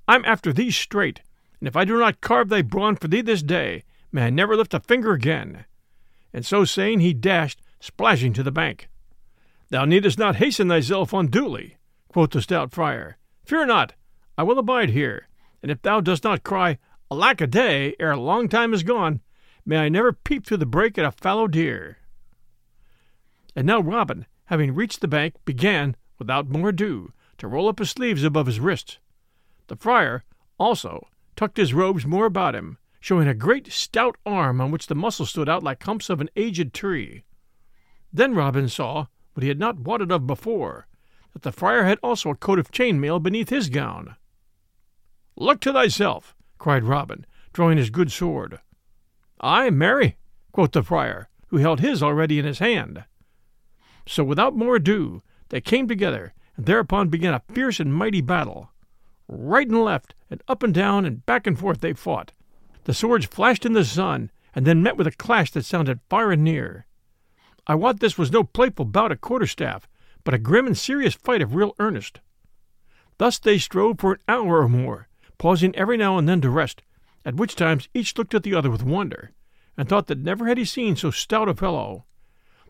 I'm 0.08 0.24
after 0.26 0.54
thee 0.54 0.72
straight, 0.72 1.22
and 1.62 1.68
if 1.68 1.78
I 1.78 1.86
do 1.86 1.98
not 1.98 2.22
carve 2.22 2.50
thy 2.50 2.64
brawn 2.64 2.96
for 2.96 3.08
thee 3.08 3.22
this 3.22 3.44
day, 3.44 3.84
may 4.12 4.24
I 4.24 4.30
never 4.32 4.58
lift 4.58 4.74
a 4.74 4.80
finger 4.80 5.14
again. 5.14 5.66
And 6.34 6.46
so 6.46 6.66
saying, 6.66 7.00
he 7.00 7.14
dashed, 7.14 7.62
splashing 7.80 8.34
to 8.34 8.44
the 8.44 8.52
bank. 8.52 8.90
Thou 9.70 9.86
needest 9.86 10.18
not 10.18 10.38
hasten 10.38 10.68
thyself 10.68 11.14
unduly, 11.14 11.78
quoth 12.10 12.32
the 12.32 12.42
stout 12.42 12.72
friar. 12.72 13.18
Fear 13.46 13.68
not, 13.68 13.94
I 14.38 14.44
will 14.44 14.58
abide 14.58 14.90
here, 14.90 15.28
and 15.62 15.72
if 15.72 15.82
thou 15.84 16.02
dost 16.02 16.24
not 16.24 16.44
cry, 16.44 16.80
Alack 17.12 17.42
a 17.42 17.48
day, 17.48 17.94
ere 18.00 18.12
a 18.12 18.20
long 18.20 18.50
time 18.50 18.74
is 18.74 18.84
gone, 18.84 19.22
may 19.66 19.78
I 19.78 19.90
never 19.90 20.14
peep 20.14 20.46
through 20.46 20.58
the 20.58 20.66
break 20.66 20.98
at 20.98 21.06
a 21.06 21.12
fallow 21.12 21.48
deer. 21.48 21.98
And 23.56 23.68
now 23.68 23.82
Robin, 23.82 24.26
having 24.46 24.74
reached 24.74 25.02
the 25.02 25.08
bank, 25.08 25.36
began, 25.46 25.96
without 26.18 26.50
more 26.50 26.70
ado, 26.70 27.12
to 27.38 27.48
roll 27.48 27.68
up 27.68 27.80
his 27.80 27.92
sleeves 27.92 28.24
above 28.24 28.48
his 28.48 28.60
wrists. 28.60 28.98
The 29.68 29.76
friar, 29.76 30.24
also, 30.58 31.08
tucked 31.42 31.58
his 31.58 31.74
robes 31.74 32.06
more 32.06 32.28
about 32.28 32.54
him, 32.54 32.78
showing 33.00 33.28
a 33.28 33.34
great 33.34 33.72
stout 33.72 34.16
arm 34.28 34.62
on 34.62 34.70
which 34.70 34.86
the 34.86 34.94
muscles 34.94 35.32
stood 35.32 35.50
out 35.50 35.64
like 35.64 35.82
humps 35.82 36.08
of 36.08 36.22
an 36.22 36.30
aged 36.36 36.72
tree. 36.72 37.24
Then 38.14 38.36
Robin 38.36 38.70
saw, 38.70 39.08
what 39.34 39.42
he 39.42 39.50
had 39.50 39.58
not 39.58 39.80
wotted 39.80 40.12
of 40.12 40.28
before, 40.28 40.86
that 41.34 41.42
the 41.42 41.52
friar 41.52 41.84
had 41.86 41.98
also 42.04 42.30
a 42.30 42.36
coat 42.36 42.60
of 42.60 42.70
chain 42.70 43.00
mail 43.00 43.20
beneath 43.20 43.50
his 43.50 43.70
gown. 43.70 44.18
Look 45.36 45.62
to 45.62 45.74
thyself, 45.74 46.36
cried 46.60 46.84
Robin, 46.84 47.26
drawing 47.54 47.80
his 47.80 47.90
good 47.90 48.12
sword. 48.12 48.60
Ay, 49.40 49.72
marry, 49.72 50.18
quoth 50.52 50.74
the 50.74 50.84
friar, 50.84 51.28
who 51.48 51.58
held 51.58 51.80
his 51.80 52.04
already 52.04 52.38
in 52.38 52.46
his 52.46 52.60
hand. 52.60 53.04
So 54.06 54.24
without 54.24 54.56
more 54.56 54.76
ado 54.76 55.24
they 55.50 55.60
came 55.60 55.88
together, 55.88 56.36
and 56.56 56.68
thereupon 56.68 57.10
began 57.10 57.34
a 57.34 57.42
fierce 57.52 57.80
and 57.80 57.92
mighty 57.92 58.22
battle. 58.22 58.70
Right 59.28 59.68
and 59.68 59.84
left, 59.84 60.14
and 60.32 60.42
up 60.48 60.64
and 60.64 60.74
down, 60.74 61.06
and 61.06 61.26
back 61.26 61.46
and 61.46 61.60
forth 61.60 61.82
they 61.82 61.94
fought. 61.94 62.32
The 62.86 62.94
swords 62.94 63.26
flashed 63.26 63.66
in 63.66 63.74
the 63.74 63.86
sun, 63.86 64.32
and 64.56 64.66
then 64.66 64.82
met 64.82 64.98
with 64.98 65.06
a 65.06 65.12
clash 65.12 65.52
that 65.52 65.66
sounded 65.66 66.00
far 66.10 66.32
and 66.32 66.44
near. 66.44 66.88
I 67.68 67.76
wot 67.76 68.00
this 68.00 68.18
was 68.18 68.32
no 68.32 68.44
playful 68.44 68.86
bout 68.86 69.12
at 69.12 69.22
quarterstaff, 69.22 69.88
but 70.24 70.34
a 70.34 70.40
grim 70.40 70.66
and 70.66 70.78
serious 70.78 71.14
fight 71.14 71.42
of 71.42 71.54
real 71.54 71.76
earnest. 71.78 72.22
Thus 73.18 73.38
they 73.38 73.58
strove 73.58 74.00
for 74.00 74.14
an 74.14 74.20
hour 74.28 74.62
or 74.62 74.70
more, 74.70 75.08
pausing 75.38 75.76
every 75.76 75.98
now 75.98 76.18
and 76.18 76.28
then 76.28 76.42
to 76.42 76.50
rest, 76.50 76.82
at 77.24 77.36
which 77.36 77.56
times 77.56 77.88
each 77.94 78.18
looked 78.18 78.34
at 78.34 78.44
the 78.44 78.56
other 78.56 78.72
with 78.72 78.84
wonder, 78.84 79.32
and 79.78 79.88
thought 79.88 80.08
that 80.08 80.18
never 80.18 80.48
had 80.48 80.58
he 80.58 80.66
seen 80.66 80.96
so 80.96 81.12
stout 81.12 81.50
a 81.50 81.54
fellow. 81.54 82.06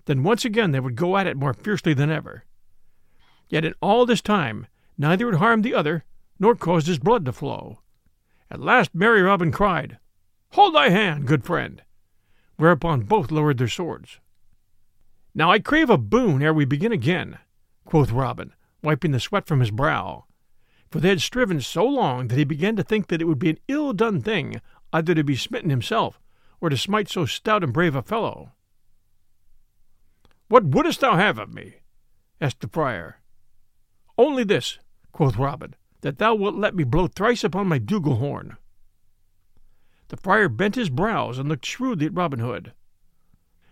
Then 0.06 0.24
once 0.24 0.44
again 0.44 0.72
they 0.72 0.80
would 0.80 0.96
go 0.96 1.16
at 1.16 1.28
it 1.28 1.38
more 1.38 1.54
fiercely 1.54 1.94
than 1.94 2.12
ever. 2.12 2.44
Yet 3.50 3.66
in 3.66 3.76
all 3.82 4.06
this 4.06 4.22
time 4.22 4.68
neither 4.98 5.28
had 5.28 5.40
harmed 5.40 5.64
the 5.64 5.74
other, 5.74 6.04
nor 6.42 6.56
caused 6.56 6.88
his 6.88 6.98
blood 6.98 7.24
to 7.24 7.32
flow. 7.32 7.80
At 8.50 8.60
last 8.60 8.96
merry 8.96 9.22
Robin 9.22 9.52
cried, 9.52 10.00
Hold 10.54 10.74
thy 10.74 10.90
hand, 10.90 11.28
good 11.28 11.46
friend! 11.46 11.84
Whereupon 12.58 13.04
both 13.04 13.30
lowered 13.30 13.60
their 13.60 13.68
swords. 13.68 14.20
Now 15.36 15.52
I 15.52 15.60
crave 15.60 15.92
a 15.92 16.00
boon 16.00 16.42
ere 16.42 16.52
we 16.52 16.66
begin 16.66 16.92
again, 16.92 17.38
quoth 17.86 18.12
Robin, 18.12 18.54
wiping 18.82 19.12
the 19.12 19.20
sweat 19.20 19.46
from 19.46 19.60
his 19.60 19.70
brow. 19.70 20.26
For 20.90 21.00
they 21.00 21.10
had 21.10 21.22
striven 21.22 21.62
so 21.62 21.86
long 21.86 22.28
that 22.28 22.38
he 22.40 22.44
began 22.44 22.76
to 22.76 22.84
think 22.84 23.08
that 23.08 23.22
it 23.22 23.26
would 23.26 23.40
be 23.40 23.52
an 23.52 23.60
ill 23.68 23.94
done 23.94 24.20
thing 24.20 24.60
either 24.92 25.14
to 25.14 25.24
be 25.24 25.36
smitten 25.36 25.70
himself 25.70 26.20
or 26.60 26.70
to 26.70 26.76
smite 26.76 27.08
so 27.08 27.28
stout 27.28 27.64
and 27.64 27.72
brave 27.72 27.96
a 27.96 28.02
fellow. 28.02 28.52
What 30.48 30.66
wouldst 30.66 31.02
thou 31.02 31.16
have 31.18 31.38
of 31.38 31.54
me? 31.54 31.76
asked 32.42 32.62
the 32.62 32.68
friar. 32.68 33.22
Only 34.18 34.44
this, 34.44 34.80
quoth 35.12 35.38
Robin, 35.38 35.76
that 36.02 36.18
thou 36.18 36.36
wilt 36.36 36.56
let 36.56 36.76
me 36.76 36.84
blow 36.84 37.08
thrice 37.08 37.44
upon 37.44 37.68
my 37.68 37.80
bugle 37.80 38.16
horn. 38.16 38.58
The 40.10 40.18
friar 40.18 40.50
bent 40.50 40.76
his 40.76 40.90
brows 40.90 41.38
and 41.38 41.48
looked 41.48 41.66
shrewdly 41.66 42.08
at 42.08 42.14
Robin 42.14 42.40
Hood. 42.40 42.74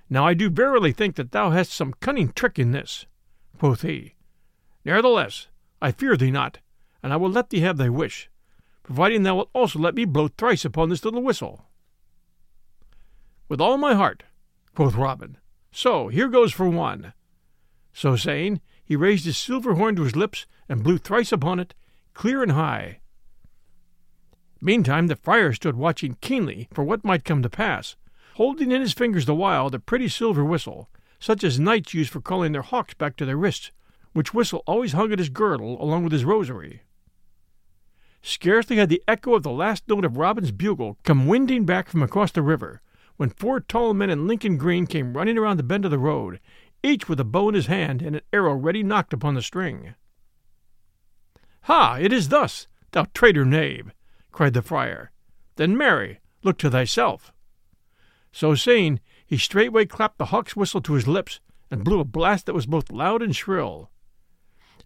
Now 0.10 0.26
I 0.26 0.34
do 0.34 0.50
verily 0.50 0.92
think 0.92 1.16
that 1.16 1.32
thou 1.32 1.52
hast 1.52 1.72
some 1.72 1.94
cunning 2.00 2.32
trick 2.32 2.58
in 2.58 2.72
this, 2.72 3.06
quoth 3.58 3.82
he. 3.82 4.16
Nevertheless, 4.86 5.48
I 5.82 5.92
fear 5.92 6.16
thee 6.16 6.32
not, 6.32 6.60
and 7.04 7.14
I 7.14 7.18
will 7.18 7.30
let 7.30 7.50
thee 7.50 7.60
have 7.60 7.78
thy 7.78 7.90
wish, 7.90 8.30
providing 8.84 9.24
thou 9.24 9.36
wilt 9.36 9.50
also 9.54 9.80
let 9.80 9.96
me 9.96 10.06
blow 10.06 10.30
thrice 10.30 10.66
upon 10.66 10.90
this 10.90 11.04
little 11.04 11.22
whistle. 11.22 11.66
With 13.48 13.62
all 13.62 13.78
my 13.78 13.94
heart, 13.94 14.24
quoth 14.76 14.96
Robin. 14.96 15.38
So 15.72 16.08
here 16.08 16.30
goes 16.30 16.54
for 16.54 16.70
one. 16.70 17.14
So 17.94 18.16
saying, 18.16 18.62
he 18.84 18.96
raised 18.96 19.26
his 19.26 19.38
silver 19.38 19.76
horn 19.76 19.96
to 19.98 20.04
his 20.04 20.16
lips 20.16 20.46
and 20.68 20.84
blew 20.84 20.98
thrice 20.98 21.32
upon 21.32 21.60
it, 21.60 21.76
clear 22.14 22.44
and 22.44 22.52
high. 22.52 23.00
Meantime 24.62 25.08
the 25.08 25.16
friar 25.16 25.54
stood 25.54 25.76
watching 25.76 26.18
keenly 26.22 26.68
for 26.74 26.84
what 26.84 27.06
might 27.06 27.24
come 27.24 27.42
to 27.42 27.50
pass, 27.50 27.96
holding 28.36 28.72
in 28.72 28.82
his 28.82 28.94
fingers 28.94 29.26
the 29.26 29.36
while 29.36 29.70
the 29.70 29.80
pretty 29.80 30.08
silver 30.08 30.44
whistle, 30.44 30.90
such 31.20 31.44
as 31.44 31.60
knights 31.60 31.94
use 31.94 32.10
for 32.10 32.22
calling 32.22 32.52
their 32.52 32.62
hawks 32.62 32.94
back 32.94 33.16
to 33.16 33.26
their 33.26 33.38
wrists, 33.38 33.72
which 34.14 34.34
whistle 34.34 34.64
always 34.66 34.94
hung 34.94 35.12
at 35.12 35.20
his 35.20 35.30
girdle 35.30 35.82
along 35.82 36.04
with 36.04 36.12
his 36.12 36.26
rosary. 36.26 36.82
Scarcely 38.22 38.76
had 38.76 38.90
the 38.90 39.04
echo 39.08 39.34
of 39.34 39.44
the 39.44 39.52
last 39.52 39.88
note 39.88 40.04
of 40.04 40.18
Robin's 40.18 40.52
bugle 40.52 40.98
come 41.04 41.26
winding 41.26 41.66
back 41.66 41.88
from 41.88 42.04
across 42.04 42.32
the 42.32 42.42
river, 42.42 42.82
when 43.16 43.30
four 43.30 43.60
tall 43.60 43.94
men 43.94 44.10
in 44.10 44.28
Lincoln 44.28 44.58
green 44.58 44.88
came 44.88 45.16
running 45.16 45.38
around 45.38 45.58
the 45.58 45.64
bend 45.64 45.86
of 45.86 45.92
the 45.92 46.00
road, 46.00 46.40
each 46.84 47.08
with 47.08 47.20
a 47.20 47.26
bow 47.26 47.50
in 47.50 47.56
his 47.56 47.68
hand 47.68 48.02
and 48.02 48.16
an 48.16 48.22
arrow 48.34 48.54
ready 48.54 48.84
nocked 48.84 49.14
upon 49.14 49.36
the 49.36 49.42
string. 49.42 49.96
Ha! 51.70 52.00
It 52.02 52.12
is 52.12 52.30
thus, 52.30 52.68
thou 52.94 53.06
traitor 53.14 53.46
knave! 53.46 53.92
cried 54.32 54.56
the 54.56 54.64
friar. 54.64 55.12
Then, 55.56 55.78
marry, 55.78 56.20
look 56.42 56.58
to 56.58 56.72
thyself. 56.72 57.32
So 58.32 58.56
saying, 58.56 59.02
he 59.24 59.38
straightway 59.38 59.86
clapped 59.86 60.18
the 60.18 60.34
hawk's 60.34 60.56
whistle 60.56 60.82
to 60.82 60.94
his 60.94 61.08
lips 61.08 61.40
and 61.70 61.84
blew 61.84 62.00
a 62.00 62.04
blast 62.04 62.48
that 62.48 62.56
was 62.56 62.66
both 62.66 62.92
loud 62.92 63.22
and 63.22 63.36
shrill. 63.36 63.92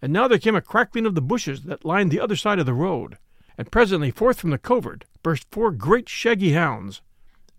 And 0.02 0.12
now 0.12 0.28
there 0.28 0.38
came 0.38 0.58
a 0.58 0.62
crackling 0.62 1.06
of 1.06 1.16
the 1.16 1.22
bushes 1.22 1.64
that 1.64 1.86
lined 1.86 2.12
the 2.12 2.20
other 2.20 2.36
side 2.36 2.60
of 2.60 2.66
the 2.66 2.74
road, 2.74 3.18
and 3.58 3.72
presently 3.72 4.12
forth 4.12 4.42
from 4.42 4.50
the 4.50 4.58
covert 4.58 5.06
burst 5.24 5.48
four 5.52 5.72
great 5.72 6.10
shaggy 6.10 6.52
hounds. 6.52 7.02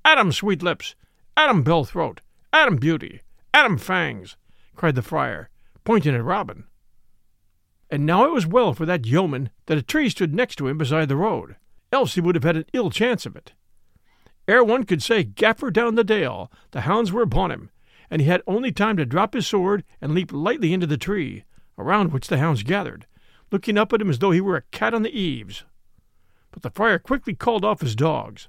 Adam 0.04 0.32
Sweetlips! 0.32 0.96
Adam 1.34 1.64
Bellthroat! 1.64 2.18
Adam 2.52 2.76
Beauty! 2.76 3.22
Adam 3.54 3.78
Fangs! 3.78 4.36
cried 4.76 4.96
the 4.96 5.00
friar, 5.00 5.48
pointing 5.82 6.14
at 6.14 6.22
Robin. 6.22 6.64
And 7.94 8.04
now 8.04 8.24
it 8.24 8.32
was 8.32 8.44
well 8.44 8.74
for 8.74 8.84
that 8.86 9.06
yeoman 9.06 9.50
that 9.66 9.78
a 9.78 9.82
tree 9.82 10.08
stood 10.08 10.34
next 10.34 10.56
to 10.56 10.66
him 10.66 10.78
beside 10.78 11.08
the 11.08 11.14
road, 11.14 11.54
else 11.92 12.16
he 12.16 12.20
would 12.20 12.34
have 12.34 12.42
had 12.42 12.56
an 12.56 12.64
ill 12.72 12.90
chance 12.90 13.24
of 13.24 13.36
it. 13.36 13.52
Ere 14.48 14.64
one 14.64 14.82
could 14.82 15.00
say 15.00 15.22
Gaffer 15.22 15.70
down 15.70 15.94
the 15.94 16.02
dale, 16.02 16.50
the 16.72 16.80
hounds 16.80 17.12
were 17.12 17.22
upon 17.22 17.52
him, 17.52 17.70
and 18.10 18.20
he 18.20 18.26
had 18.26 18.42
only 18.48 18.72
time 18.72 18.96
to 18.96 19.06
drop 19.06 19.32
his 19.32 19.46
sword 19.46 19.84
and 20.00 20.12
leap 20.12 20.32
lightly 20.32 20.72
into 20.72 20.88
the 20.88 20.96
tree, 20.96 21.44
around 21.78 22.12
which 22.12 22.26
the 22.26 22.38
hounds 22.38 22.64
gathered, 22.64 23.06
looking 23.52 23.78
up 23.78 23.92
at 23.92 24.00
him 24.00 24.10
as 24.10 24.18
though 24.18 24.32
he 24.32 24.40
were 24.40 24.56
a 24.56 24.62
cat 24.72 24.92
on 24.92 25.04
the 25.04 25.16
eaves. 25.16 25.64
But 26.50 26.62
the 26.62 26.70
friar 26.70 26.98
quickly 26.98 27.34
called 27.34 27.64
off 27.64 27.80
his 27.80 27.94
dogs. 27.94 28.48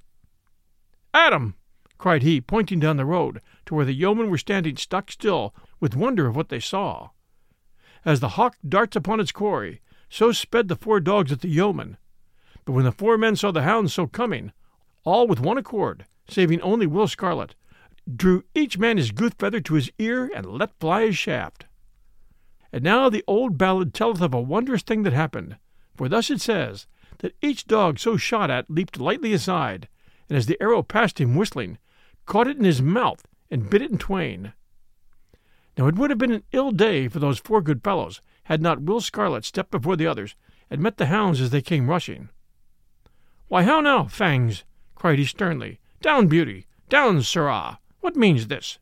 Adam! 1.13 1.53
cried 1.99 2.23
he, 2.23 2.41
pointing 2.41 2.79
down 2.79 2.97
the 2.97 3.05
road 3.05 3.41
to 3.67 3.75
where 3.75 3.85
the 3.85 3.93
yeomen 3.93 4.31
were 4.31 4.39
standing 4.39 4.75
stock 4.75 5.11
still 5.11 5.53
with 5.79 5.95
wonder 5.95 6.25
of 6.25 6.35
what 6.35 6.49
they 6.49 6.59
saw. 6.59 7.09
As 8.05 8.19
the 8.19 8.29
hawk 8.29 8.55
darts 8.67 8.95
upon 8.95 9.19
its 9.19 9.31
quarry, 9.31 9.81
so 10.09 10.31
sped 10.31 10.67
the 10.67 10.75
four 10.75 10.99
dogs 10.99 11.31
at 11.31 11.41
the 11.41 11.49
yeoman. 11.49 11.97
But 12.63 12.73
when 12.73 12.85
the 12.85 12.91
four 12.91 13.17
men 13.17 13.35
saw 13.35 13.51
the 13.51 13.63
hounds 13.63 13.93
so 13.93 14.05
coming, 14.05 14.51
all 15.03 15.27
with 15.27 15.39
one 15.39 15.57
accord, 15.57 16.05
saving 16.29 16.61
only 16.61 16.85
Will 16.85 17.07
Scarlet, 17.07 17.55
drew 18.15 18.43
each 18.53 18.77
man 18.77 18.97
his 18.97 19.11
goose 19.11 19.33
feather 19.39 19.59
to 19.61 19.73
his 19.73 19.91
ear, 19.97 20.31
and 20.35 20.45
let 20.45 20.79
fly 20.79 21.07
his 21.07 21.17
shaft. 21.17 21.65
And 22.71 22.83
now 22.83 23.09
the 23.09 23.23
old 23.25 23.57
ballad 23.57 23.93
telleth 23.93 24.21
of 24.21 24.33
a 24.33 24.41
wondrous 24.41 24.83
thing 24.83 25.03
that 25.03 25.13
happened, 25.13 25.57
for 25.95 26.07
thus 26.07 26.29
it 26.29 26.41
says, 26.41 26.85
that 27.19 27.35
each 27.41 27.65
dog 27.65 27.97
so 27.97 28.17
shot 28.17 28.51
at 28.51 28.69
leaped 28.69 28.99
lightly 28.99 29.33
aside, 29.33 29.87
and 30.29 30.37
as 30.37 30.45
the 30.45 30.61
arrow 30.61 30.83
passed 30.83 31.19
him 31.19 31.35
whistling, 31.35 31.77
caught 32.25 32.47
it 32.47 32.57
in 32.57 32.65
his 32.65 32.81
mouth 32.81 33.25
and 33.49 33.69
bit 33.69 33.81
it 33.81 33.91
in 33.91 33.97
twain. 33.97 34.53
Now 35.77 35.87
it 35.87 35.95
would 35.95 36.09
have 36.09 36.19
been 36.19 36.31
an 36.31 36.43
ill 36.51 36.71
day 36.71 37.07
for 37.07 37.19
those 37.19 37.39
four 37.39 37.61
good 37.61 37.83
fellows 37.83 38.21
had 38.45 38.61
not 38.61 38.81
Will 38.83 39.01
Scarlet 39.01 39.43
stepped 39.43 39.71
before 39.71 39.95
the 39.95 40.07
others 40.07 40.35
and 40.69 40.81
met 40.81 40.97
the 40.97 41.07
hounds 41.07 41.41
as 41.41 41.49
they 41.49 41.61
came 41.61 41.89
rushing. 41.89 42.29
Why, 43.47 43.63
how 43.63 43.81
now, 43.81 44.05
Fangs? 44.05 44.63
cried 44.95 45.19
he 45.19 45.25
sternly. 45.25 45.79
Down, 46.01 46.27
Beauty! 46.27 46.65
Down, 46.89 47.21
sirrah! 47.21 47.79
What 47.99 48.15
means 48.15 48.47
this? 48.47 48.79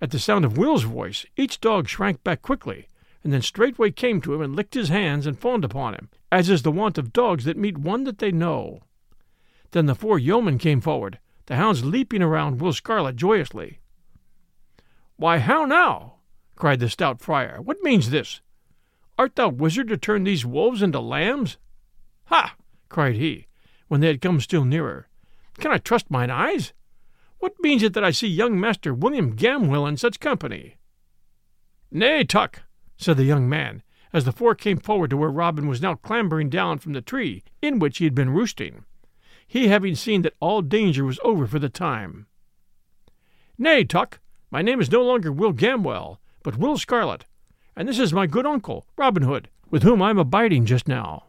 At 0.00 0.10
the 0.10 0.18
sound 0.18 0.44
of 0.44 0.56
Will's 0.56 0.84
voice, 0.84 1.26
each 1.36 1.60
dog 1.60 1.88
shrank 1.88 2.22
back 2.22 2.42
quickly, 2.42 2.86
and 3.24 3.32
then 3.32 3.42
straightway 3.42 3.90
came 3.90 4.20
to 4.20 4.34
him 4.34 4.40
and 4.40 4.54
licked 4.54 4.74
his 4.74 4.88
hands 4.90 5.26
and 5.26 5.38
fawned 5.38 5.64
upon 5.64 5.94
him, 5.94 6.08
as 6.30 6.48
is 6.48 6.62
the 6.62 6.70
wont 6.70 6.98
of 6.98 7.12
dogs 7.12 7.44
that 7.44 7.56
meet 7.56 7.78
one 7.78 8.04
that 8.04 8.18
they 8.18 8.30
know. 8.30 8.82
Then 9.72 9.86
the 9.86 9.94
four 9.94 10.18
yeomen 10.18 10.58
came 10.58 10.80
forward, 10.80 11.18
the 11.46 11.56
hounds 11.56 11.84
leaping 11.84 12.22
around 12.22 12.60
Will 12.60 12.72
Scarlet 12.72 13.16
joyously. 13.16 13.80
Why, 15.18 15.38
how 15.38 15.64
now? 15.64 16.14
cried 16.54 16.78
the 16.78 16.88
stout 16.88 17.20
friar. 17.20 17.60
What 17.60 17.82
means 17.82 18.10
this? 18.10 18.40
Art 19.18 19.34
thou 19.34 19.48
wizard 19.48 19.88
to 19.88 19.96
turn 19.96 20.22
these 20.22 20.46
wolves 20.46 20.80
into 20.80 21.00
lambs? 21.00 21.58
Ha! 22.26 22.54
cried 22.88 23.16
he, 23.16 23.48
when 23.88 24.00
they 24.00 24.06
had 24.06 24.20
come 24.20 24.40
still 24.40 24.64
nearer. 24.64 25.08
Can 25.58 25.72
I 25.72 25.78
trust 25.78 26.08
mine 26.08 26.30
eyes? 26.30 26.72
What 27.40 27.60
means 27.60 27.82
it 27.82 27.94
that 27.94 28.04
I 28.04 28.12
see 28.12 28.28
young 28.28 28.60
Master 28.60 28.94
William 28.94 29.34
Gamwell 29.34 29.88
in 29.88 29.96
such 29.96 30.20
company? 30.20 30.76
Nay, 31.90 32.22
Tuck, 32.22 32.62
said 32.96 33.16
the 33.16 33.24
young 33.24 33.48
man, 33.48 33.82
as 34.12 34.24
the 34.24 34.32
four 34.32 34.54
came 34.54 34.78
forward 34.78 35.10
to 35.10 35.16
where 35.16 35.30
Robin 35.30 35.66
was 35.66 35.82
now 35.82 35.96
clambering 35.96 36.48
down 36.48 36.78
from 36.78 36.92
the 36.92 37.02
tree 37.02 37.42
in 37.60 37.80
which 37.80 37.98
he 37.98 38.04
had 38.04 38.14
been 38.14 38.30
roosting, 38.30 38.84
he 39.48 39.66
having 39.66 39.96
seen 39.96 40.22
that 40.22 40.36
all 40.38 40.62
danger 40.62 41.04
was 41.04 41.18
over 41.24 41.46
for 41.46 41.58
the 41.58 41.68
time. 41.68 42.26
Nay, 43.56 43.82
Tuck, 43.82 44.20
my 44.50 44.62
name 44.62 44.80
is 44.80 44.90
no 44.90 45.02
longer 45.02 45.30
Will 45.30 45.52
Gamwell, 45.52 46.18
but 46.42 46.56
Will 46.56 46.78
Scarlet, 46.78 47.26
and 47.76 47.88
this 47.88 47.98
is 47.98 48.12
my 48.12 48.26
good 48.26 48.46
uncle, 48.46 48.86
Robin 48.96 49.22
Hood, 49.22 49.50
with 49.70 49.82
whom 49.82 50.02
I 50.02 50.10
am 50.10 50.18
abiding 50.18 50.66
just 50.66 50.88
now. 50.88 51.26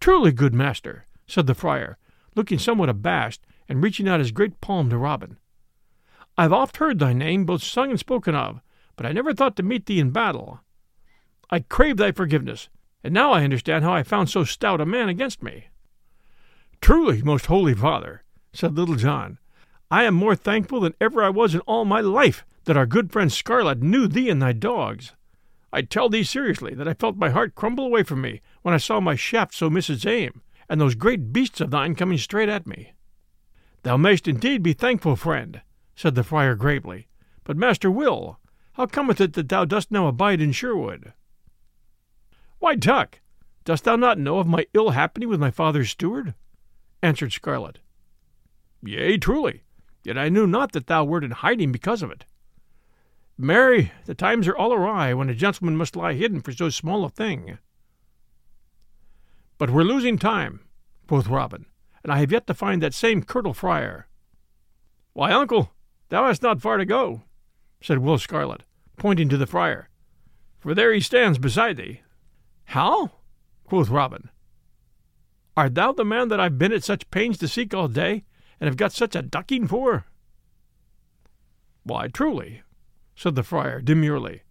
Truly, 0.00 0.32
good 0.32 0.54
master, 0.54 1.06
said 1.26 1.46
the 1.46 1.54
friar, 1.54 1.98
looking 2.34 2.58
somewhat 2.58 2.88
abashed 2.88 3.46
and 3.68 3.82
reaching 3.82 4.08
out 4.08 4.20
his 4.20 4.32
great 4.32 4.60
palm 4.60 4.90
to 4.90 4.98
Robin. 4.98 5.38
I've 6.36 6.52
oft 6.52 6.78
heard 6.78 6.98
thy 6.98 7.12
name 7.12 7.44
both 7.44 7.62
sung 7.62 7.90
and 7.90 7.98
spoken 7.98 8.34
of, 8.34 8.60
but 8.96 9.06
I 9.06 9.12
never 9.12 9.32
thought 9.32 9.56
to 9.56 9.62
meet 9.62 9.86
thee 9.86 10.00
in 10.00 10.10
battle. 10.10 10.60
I 11.50 11.60
crave 11.60 11.96
thy 11.96 12.12
forgiveness, 12.12 12.68
and 13.02 13.14
now 13.14 13.32
I 13.32 13.44
understand 13.44 13.84
how 13.84 13.92
I 13.92 14.02
found 14.02 14.30
so 14.30 14.44
stout 14.44 14.80
a 14.80 14.86
man 14.86 15.08
against 15.08 15.42
me. 15.42 15.68
Truly, 16.80 17.22
most 17.22 17.46
holy 17.46 17.74
father, 17.74 18.24
said 18.52 18.76
Little 18.76 18.96
John, 18.96 19.38
I 19.94 20.02
am 20.02 20.14
more 20.14 20.34
thankful 20.34 20.80
than 20.80 20.96
ever 21.00 21.22
I 21.22 21.28
was 21.28 21.54
in 21.54 21.60
all 21.60 21.84
my 21.84 22.00
life 22.00 22.44
that 22.64 22.76
our 22.76 22.84
good 22.84 23.12
friend 23.12 23.32
Scarlet 23.32 23.80
knew 23.80 24.08
thee 24.08 24.28
and 24.28 24.42
thy 24.42 24.50
dogs. 24.50 25.12
I 25.72 25.82
tell 25.82 26.08
thee 26.08 26.24
seriously 26.24 26.74
that 26.74 26.88
I 26.88 26.94
felt 26.94 27.16
my 27.16 27.30
heart 27.30 27.54
crumble 27.54 27.86
away 27.86 28.02
from 28.02 28.20
me 28.20 28.40
when 28.62 28.74
I 28.74 28.78
saw 28.78 28.98
my 28.98 29.14
shaft 29.14 29.54
so 29.54 29.70
miss 29.70 29.88
its 29.88 30.04
aim, 30.04 30.42
and 30.68 30.80
those 30.80 30.96
great 30.96 31.32
beasts 31.32 31.60
of 31.60 31.70
thine 31.70 31.94
coming 31.94 32.18
straight 32.18 32.48
at 32.48 32.66
me. 32.66 32.94
Thou 33.84 33.96
mayst 33.96 34.26
indeed 34.26 34.64
be 34.64 34.72
thankful, 34.72 35.14
friend, 35.14 35.62
said 35.94 36.16
the 36.16 36.24
friar 36.24 36.56
gravely. 36.56 37.06
But, 37.44 37.56
Master 37.56 37.88
Will, 37.88 38.40
how 38.72 38.86
cometh 38.86 39.20
it 39.20 39.34
that 39.34 39.48
thou 39.48 39.64
dost 39.64 39.92
now 39.92 40.08
abide 40.08 40.40
in 40.40 40.50
Sherwood? 40.50 41.12
Why, 42.58 42.74
Tuck, 42.74 43.20
dost 43.64 43.84
thou 43.84 43.94
not 43.94 44.18
know 44.18 44.40
of 44.40 44.48
my 44.48 44.66
ill 44.74 44.90
happening 44.90 45.28
with 45.28 45.38
my 45.38 45.52
father's 45.52 45.90
steward? 45.90 46.34
answered 47.00 47.32
Scarlet. 47.32 47.78
Yea, 48.82 49.18
truly, 49.18 49.62
yet 50.04 50.18
I 50.18 50.28
knew 50.28 50.46
not 50.46 50.72
that 50.72 50.86
thou 50.86 51.04
wert 51.04 51.24
in 51.24 51.30
hiding 51.30 51.72
because 51.72 52.02
of 52.02 52.10
it. 52.10 52.24
Marry, 53.36 53.92
the 54.04 54.14
times 54.14 54.46
are 54.46 54.56
all 54.56 54.72
awry 54.72 55.12
when 55.12 55.28
a 55.28 55.34
gentleman 55.34 55.76
must 55.76 55.96
lie 55.96 56.12
hidden 56.12 56.40
for 56.40 56.52
so 56.52 56.68
small 56.68 57.04
a 57.04 57.08
thing. 57.08 57.58
But 59.58 59.70
we're 59.70 59.82
losing 59.82 60.18
time, 60.18 60.60
quoth 61.08 61.26
Robin, 61.26 61.66
and 62.02 62.12
I 62.12 62.18
have 62.18 62.30
yet 62.30 62.46
to 62.46 62.54
find 62.54 62.82
that 62.82 62.94
same 62.94 63.22
Curtal 63.22 63.54
Friar. 63.54 64.06
Why, 65.14 65.32
uncle, 65.32 65.72
thou 66.08 66.26
hast 66.26 66.42
not 66.42 66.60
far 66.60 66.76
to 66.76 66.84
go, 66.84 67.22
said 67.80 67.98
Will 67.98 68.18
Scarlet, 68.18 68.62
pointing 68.96 69.28
to 69.28 69.36
the 69.36 69.46
friar, 69.46 69.88
for 70.58 70.74
there 70.74 70.92
he 70.92 71.00
stands 71.00 71.38
beside 71.38 71.76
thee. 71.76 72.02
How? 72.66 73.12
quoth 73.64 73.88
Robin. 73.88 74.30
Art 75.56 75.74
thou 75.74 75.92
the 75.92 76.04
man 76.04 76.28
that 76.28 76.40
I've 76.40 76.58
been 76.58 76.72
at 76.72 76.84
such 76.84 77.10
pains 77.10 77.38
to 77.38 77.48
seek 77.48 77.74
all 77.74 77.88
day, 77.88 78.24
and 78.60 78.68
have 78.68 78.76
got 78.76 78.92
such 78.92 79.16
a 79.16 79.22
ducking 79.22 79.66
for? 79.66 80.06
Why, 81.82 82.08
truly, 82.08 82.62
said 83.14 83.34
the 83.34 83.42
friar 83.42 83.80
demurely. 83.80 84.42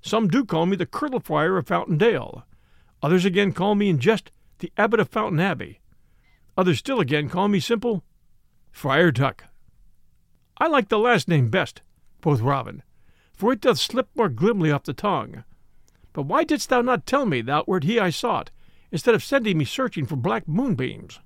Some 0.00 0.28
do 0.28 0.44
call 0.44 0.66
me 0.66 0.76
the 0.76 0.86
Curtal 0.86 1.22
Friar 1.22 1.58
of 1.58 1.66
Fountain 1.66 1.98
Dale. 1.98 2.46
Others 3.02 3.24
again 3.24 3.52
call 3.52 3.74
me 3.74 3.88
in 3.88 3.98
jest 3.98 4.30
the 4.58 4.72
Abbot 4.76 5.00
of 5.00 5.08
Fountain 5.08 5.40
Abbey. 5.40 5.80
Others 6.56 6.78
still 6.78 7.00
again 7.00 7.28
call 7.28 7.48
me 7.48 7.60
simple 7.60 8.04
Friar 8.70 9.12
Tuck. 9.12 9.44
I 10.58 10.66
like 10.66 10.88
the 10.88 10.98
last 10.98 11.28
name 11.28 11.48
best, 11.48 11.82
quoth 12.22 12.40
Robin, 12.40 12.82
for 13.32 13.52
it 13.52 13.60
doth 13.60 13.78
slip 13.78 14.08
more 14.16 14.28
glibly 14.28 14.70
off 14.70 14.84
the 14.84 14.92
tongue. 14.92 15.44
But 16.12 16.22
why 16.22 16.42
didst 16.44 16.68
thou 16.68 16.82
not 16.82 17.06
tell 17.06 17.26
me 17.26 17.40
thou 17.40 17.64
wert 17.66 17.84
he 17.84 18.00
I 18.00 18.10
sought, 18.10 18.50
instead 18.90 19.14
of 19.14 19.22
sending 19.22 19.58
me 19.58 19.64
searching 19.64 20.06
for 20.06 20.16
black 20.16 20.48
moonbeams? 20.48 21.20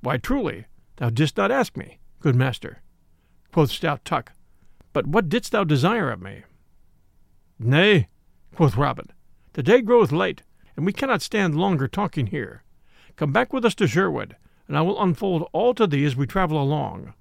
Why, 0.00 0.16
truly, 0.16 0.66
thou 0.96 1.10
didst 1.10 1.36
not 1.36 1.50
ask 1.50 1.76
me, 1.76 1.98
good 2.20 2.36
master, 2.36 2.82
quoth 3.52 3.70
stout 3.70 4.04
Tuck. 4.04 4.32
But 4.92 5.06
what 5.06 5.28
didst 5.28 5.52
thou 5.52 5.64
desire 5.64 6.10
of 6.10 6.22
me? 6.22 6.42
Nay, 7.58 8.08
quoth 8.54 8.76
Robin, 8.76 9.08
the 9.54 9.62
day 9.62 9.80
groweth 9.80 10.12
late, 10.12 10.42
and 10.76 10.86
we 10.86 10.92
cannot 10.92 11.22
stand 11.22 11.56
longer 11.56 11.88
talking 11.88 12.28
here. 12.28 12.62
Come 13.16 13.32
back 13.32 13.52
with 13.52 13.64
us 13.64 13.74
to 13.76 13.86
Sherwood, 13.86 14.36
and 14.66 14.76
I 14.76 14.82
will 14.82 15.00
unfold 15.00 15.48
all 15.52 15.74
to 15.74 15.86
thee 15.86 16.04
as 16.04 16.16
we 16.16 16.26
travel 16.26 16.60
along. 16.60 17.14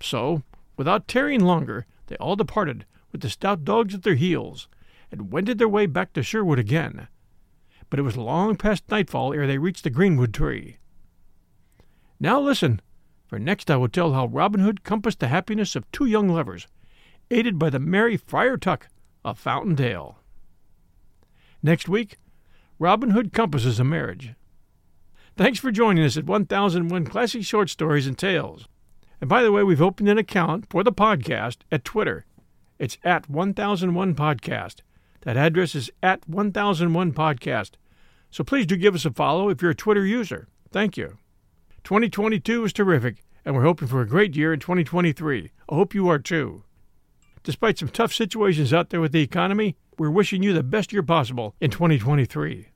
So, 0.00 0.42
without 0.76 1.08
tarrying 1.08 1.44
longer, 1.44 1.86
they 2.06 2.16
all 2.16 2.36
departed, 2.36 2.84
with 3.12 3.20
the 3.20 3.30
stout 3.30 3.64
dogs 3.64 3.94
at 3.94 4.02
their 4.02 4.14
heels, 4.14 4.68
and 5.10 5.32
wended 5.32 5.58
their 5.58 5.68
way 5.68 5.86
back 5.86 6.12
to 6.12 6.22
Sherwood 6.22 6.58
again. 6.58 7.08
But 7.88 7.98
it 7.98 8.02
was 8.02 8.16
long 8.16 8.56
past 8.56 8.90
nightfall 8.90 9.32
ere 9.32 9.46
they 9.46 9.58
reached 9.58 9.84
the 9.84 9.90
greenwood 9.90 10.34
tree. 10.34 10.78
Now 12.18 12.40
listen, 12.40 12.80
for 13.26 13.38
next 13.38 13.70
I 13.70 13.76
will 13.76 13.88
tell 13.88 14.12
how 14.12 14.26
Robin 14.26 14.60
Hood 14.60 14.84
compassed 14.84 15.20
the 15.20 15.28
happiness 15.28 15.76
of 15.76 15.90
two 15.92 16.06
young 16.06 16.28
lovers, 16.28 16.66
aided 17.30 17.58
by 17.58 17.70
the 17.70 17.78
merry 17.78 18.16
Friar 18.16 18.56
Tuck 18.56 18.88
of 19.24 19.38
Fountain 19.38 19.74
Dale. 19.74 20.18
Next 21.62 21.88
week, 21.88 22.18
Robin 22.78 23.10
Hood 23.10 23.32
compasses 23.32 23.80
a 23.80 23.84
marriage. 23.84 24.34
Thanks 25.36 25.58
for 25.58 25.70
joining 25.70 26.04
us 26.04 26.16
at 26.16 26.24
1001 26.24 27.04
Classic 27.06 27.44
Short 27.44 27.68
Stories 27.68 28.06
and 28.06 28.16
Tales. 28.16 28.68
And 29.20 29.28
by 29.28 29.42
the 29.42 29.52
way, 29.52 29.62
we've 29.62 29.82
opened 29.82 30.08
an 30.08 30.18
account 30.18 30.66
for 30.70 30.84
the 30.84 30.92
podcast 30.92 31.58
at 31.72 31.84
Twitter. 31.84 32.24
It's 32.78 32.98
at 33.04 33.28
1001 33.28 34.14
Podcast. 34.14 34.76
That 35.22 35.36
address 35.36 35.74
is 35.74 35.90
at 36.02 36.28
1001 36.28 37.12
Podcast. 37.12 37.72
So 38.30 38.44
please 38.44 38.66
do 38.66 38.76
give 38.76 38.94
us 38.94 39.04
a 39.04 39.10
follow 39.10 39.48
if 39.48 39.60
you're 39.60 39.70
a 39.72 39.74
Twitter 39.74 40.04
user. 40.04 40.48
Thank 40.70 40.96
you. 40.96 41.18
2022 41.86 42.62
was 42.62 42.72
terrific, 42.72 43.22
and 43.44 43.54
we're 43.54 43.62
hoping 43.62 43.86
for 43.86 44.00
a 44.00 44.08
great 44.08 44.34
year 44.34 44.52
in 44.52 44.58
2023. 44.58 45.52
I 45.68 45.74
hope 45.76 45.94
you 45.94 46.08
are 46.08 46.18
too. 46.18 46.64
Despite 47.44 47.78
some 47.78 47.90
tough 47.90 48.12
situations 48.12 48.74
out 48.74 48.90
there 48.90 49.00
with 49.00 49.12
the 49.12 49.22
economy, 49.22 49.76
we're 49.96 50.10
wishing 50.10 50.42
you 50.42 50.52
the 50.52 50.64
best 50.64 50.92
year 50.92 51.04
possible 51.04 51.54
in 51.60 51.70
2023. 51.70 52.70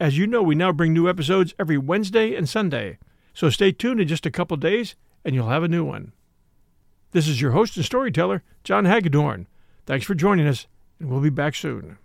As 0.00 0.16
you 0.16 0.26
know, 0.26 0.42
we 0.42 0.54
now 0.54 0.72
bring 0.72 0.94
new 0.94 1.10
episodes 1.10 1.52
every 1.58 1.76
Wednesday 1.76 2.34
and 2.34 2.48
Sunday, 2.48 2.96
so 3.34 3.50
stay 3.50 3.70
tuned 3.70 4.00
in 4.00 4.08
just 4.08 4.24
a 4.24 4.30
couple 4.30 4.56
days 4.56 4.94
and 5.26 5.34
you'll 5.34 5.50
have 5.50 5.62
a 5.62 5.68
new 5.68 5.84
one. 5.84 6.12
This 7.10 7.28
is 7.28 7.42
your 7.42 7.50
host 7.50 7.76
and 7.76 7.84
storyteller, 7.84 8.42
John 8.64 8.86
Hagedorn. 8.86 9.46
Thanks 9.84 10.06
for 10.06 10.14
joining 10.14 10.46
us, 10.46 10.66
and 10.98 11.10
we'll 11.10 11.20
be 11.20 11.28
back 11.28 11.54
soon. 11.54 11.98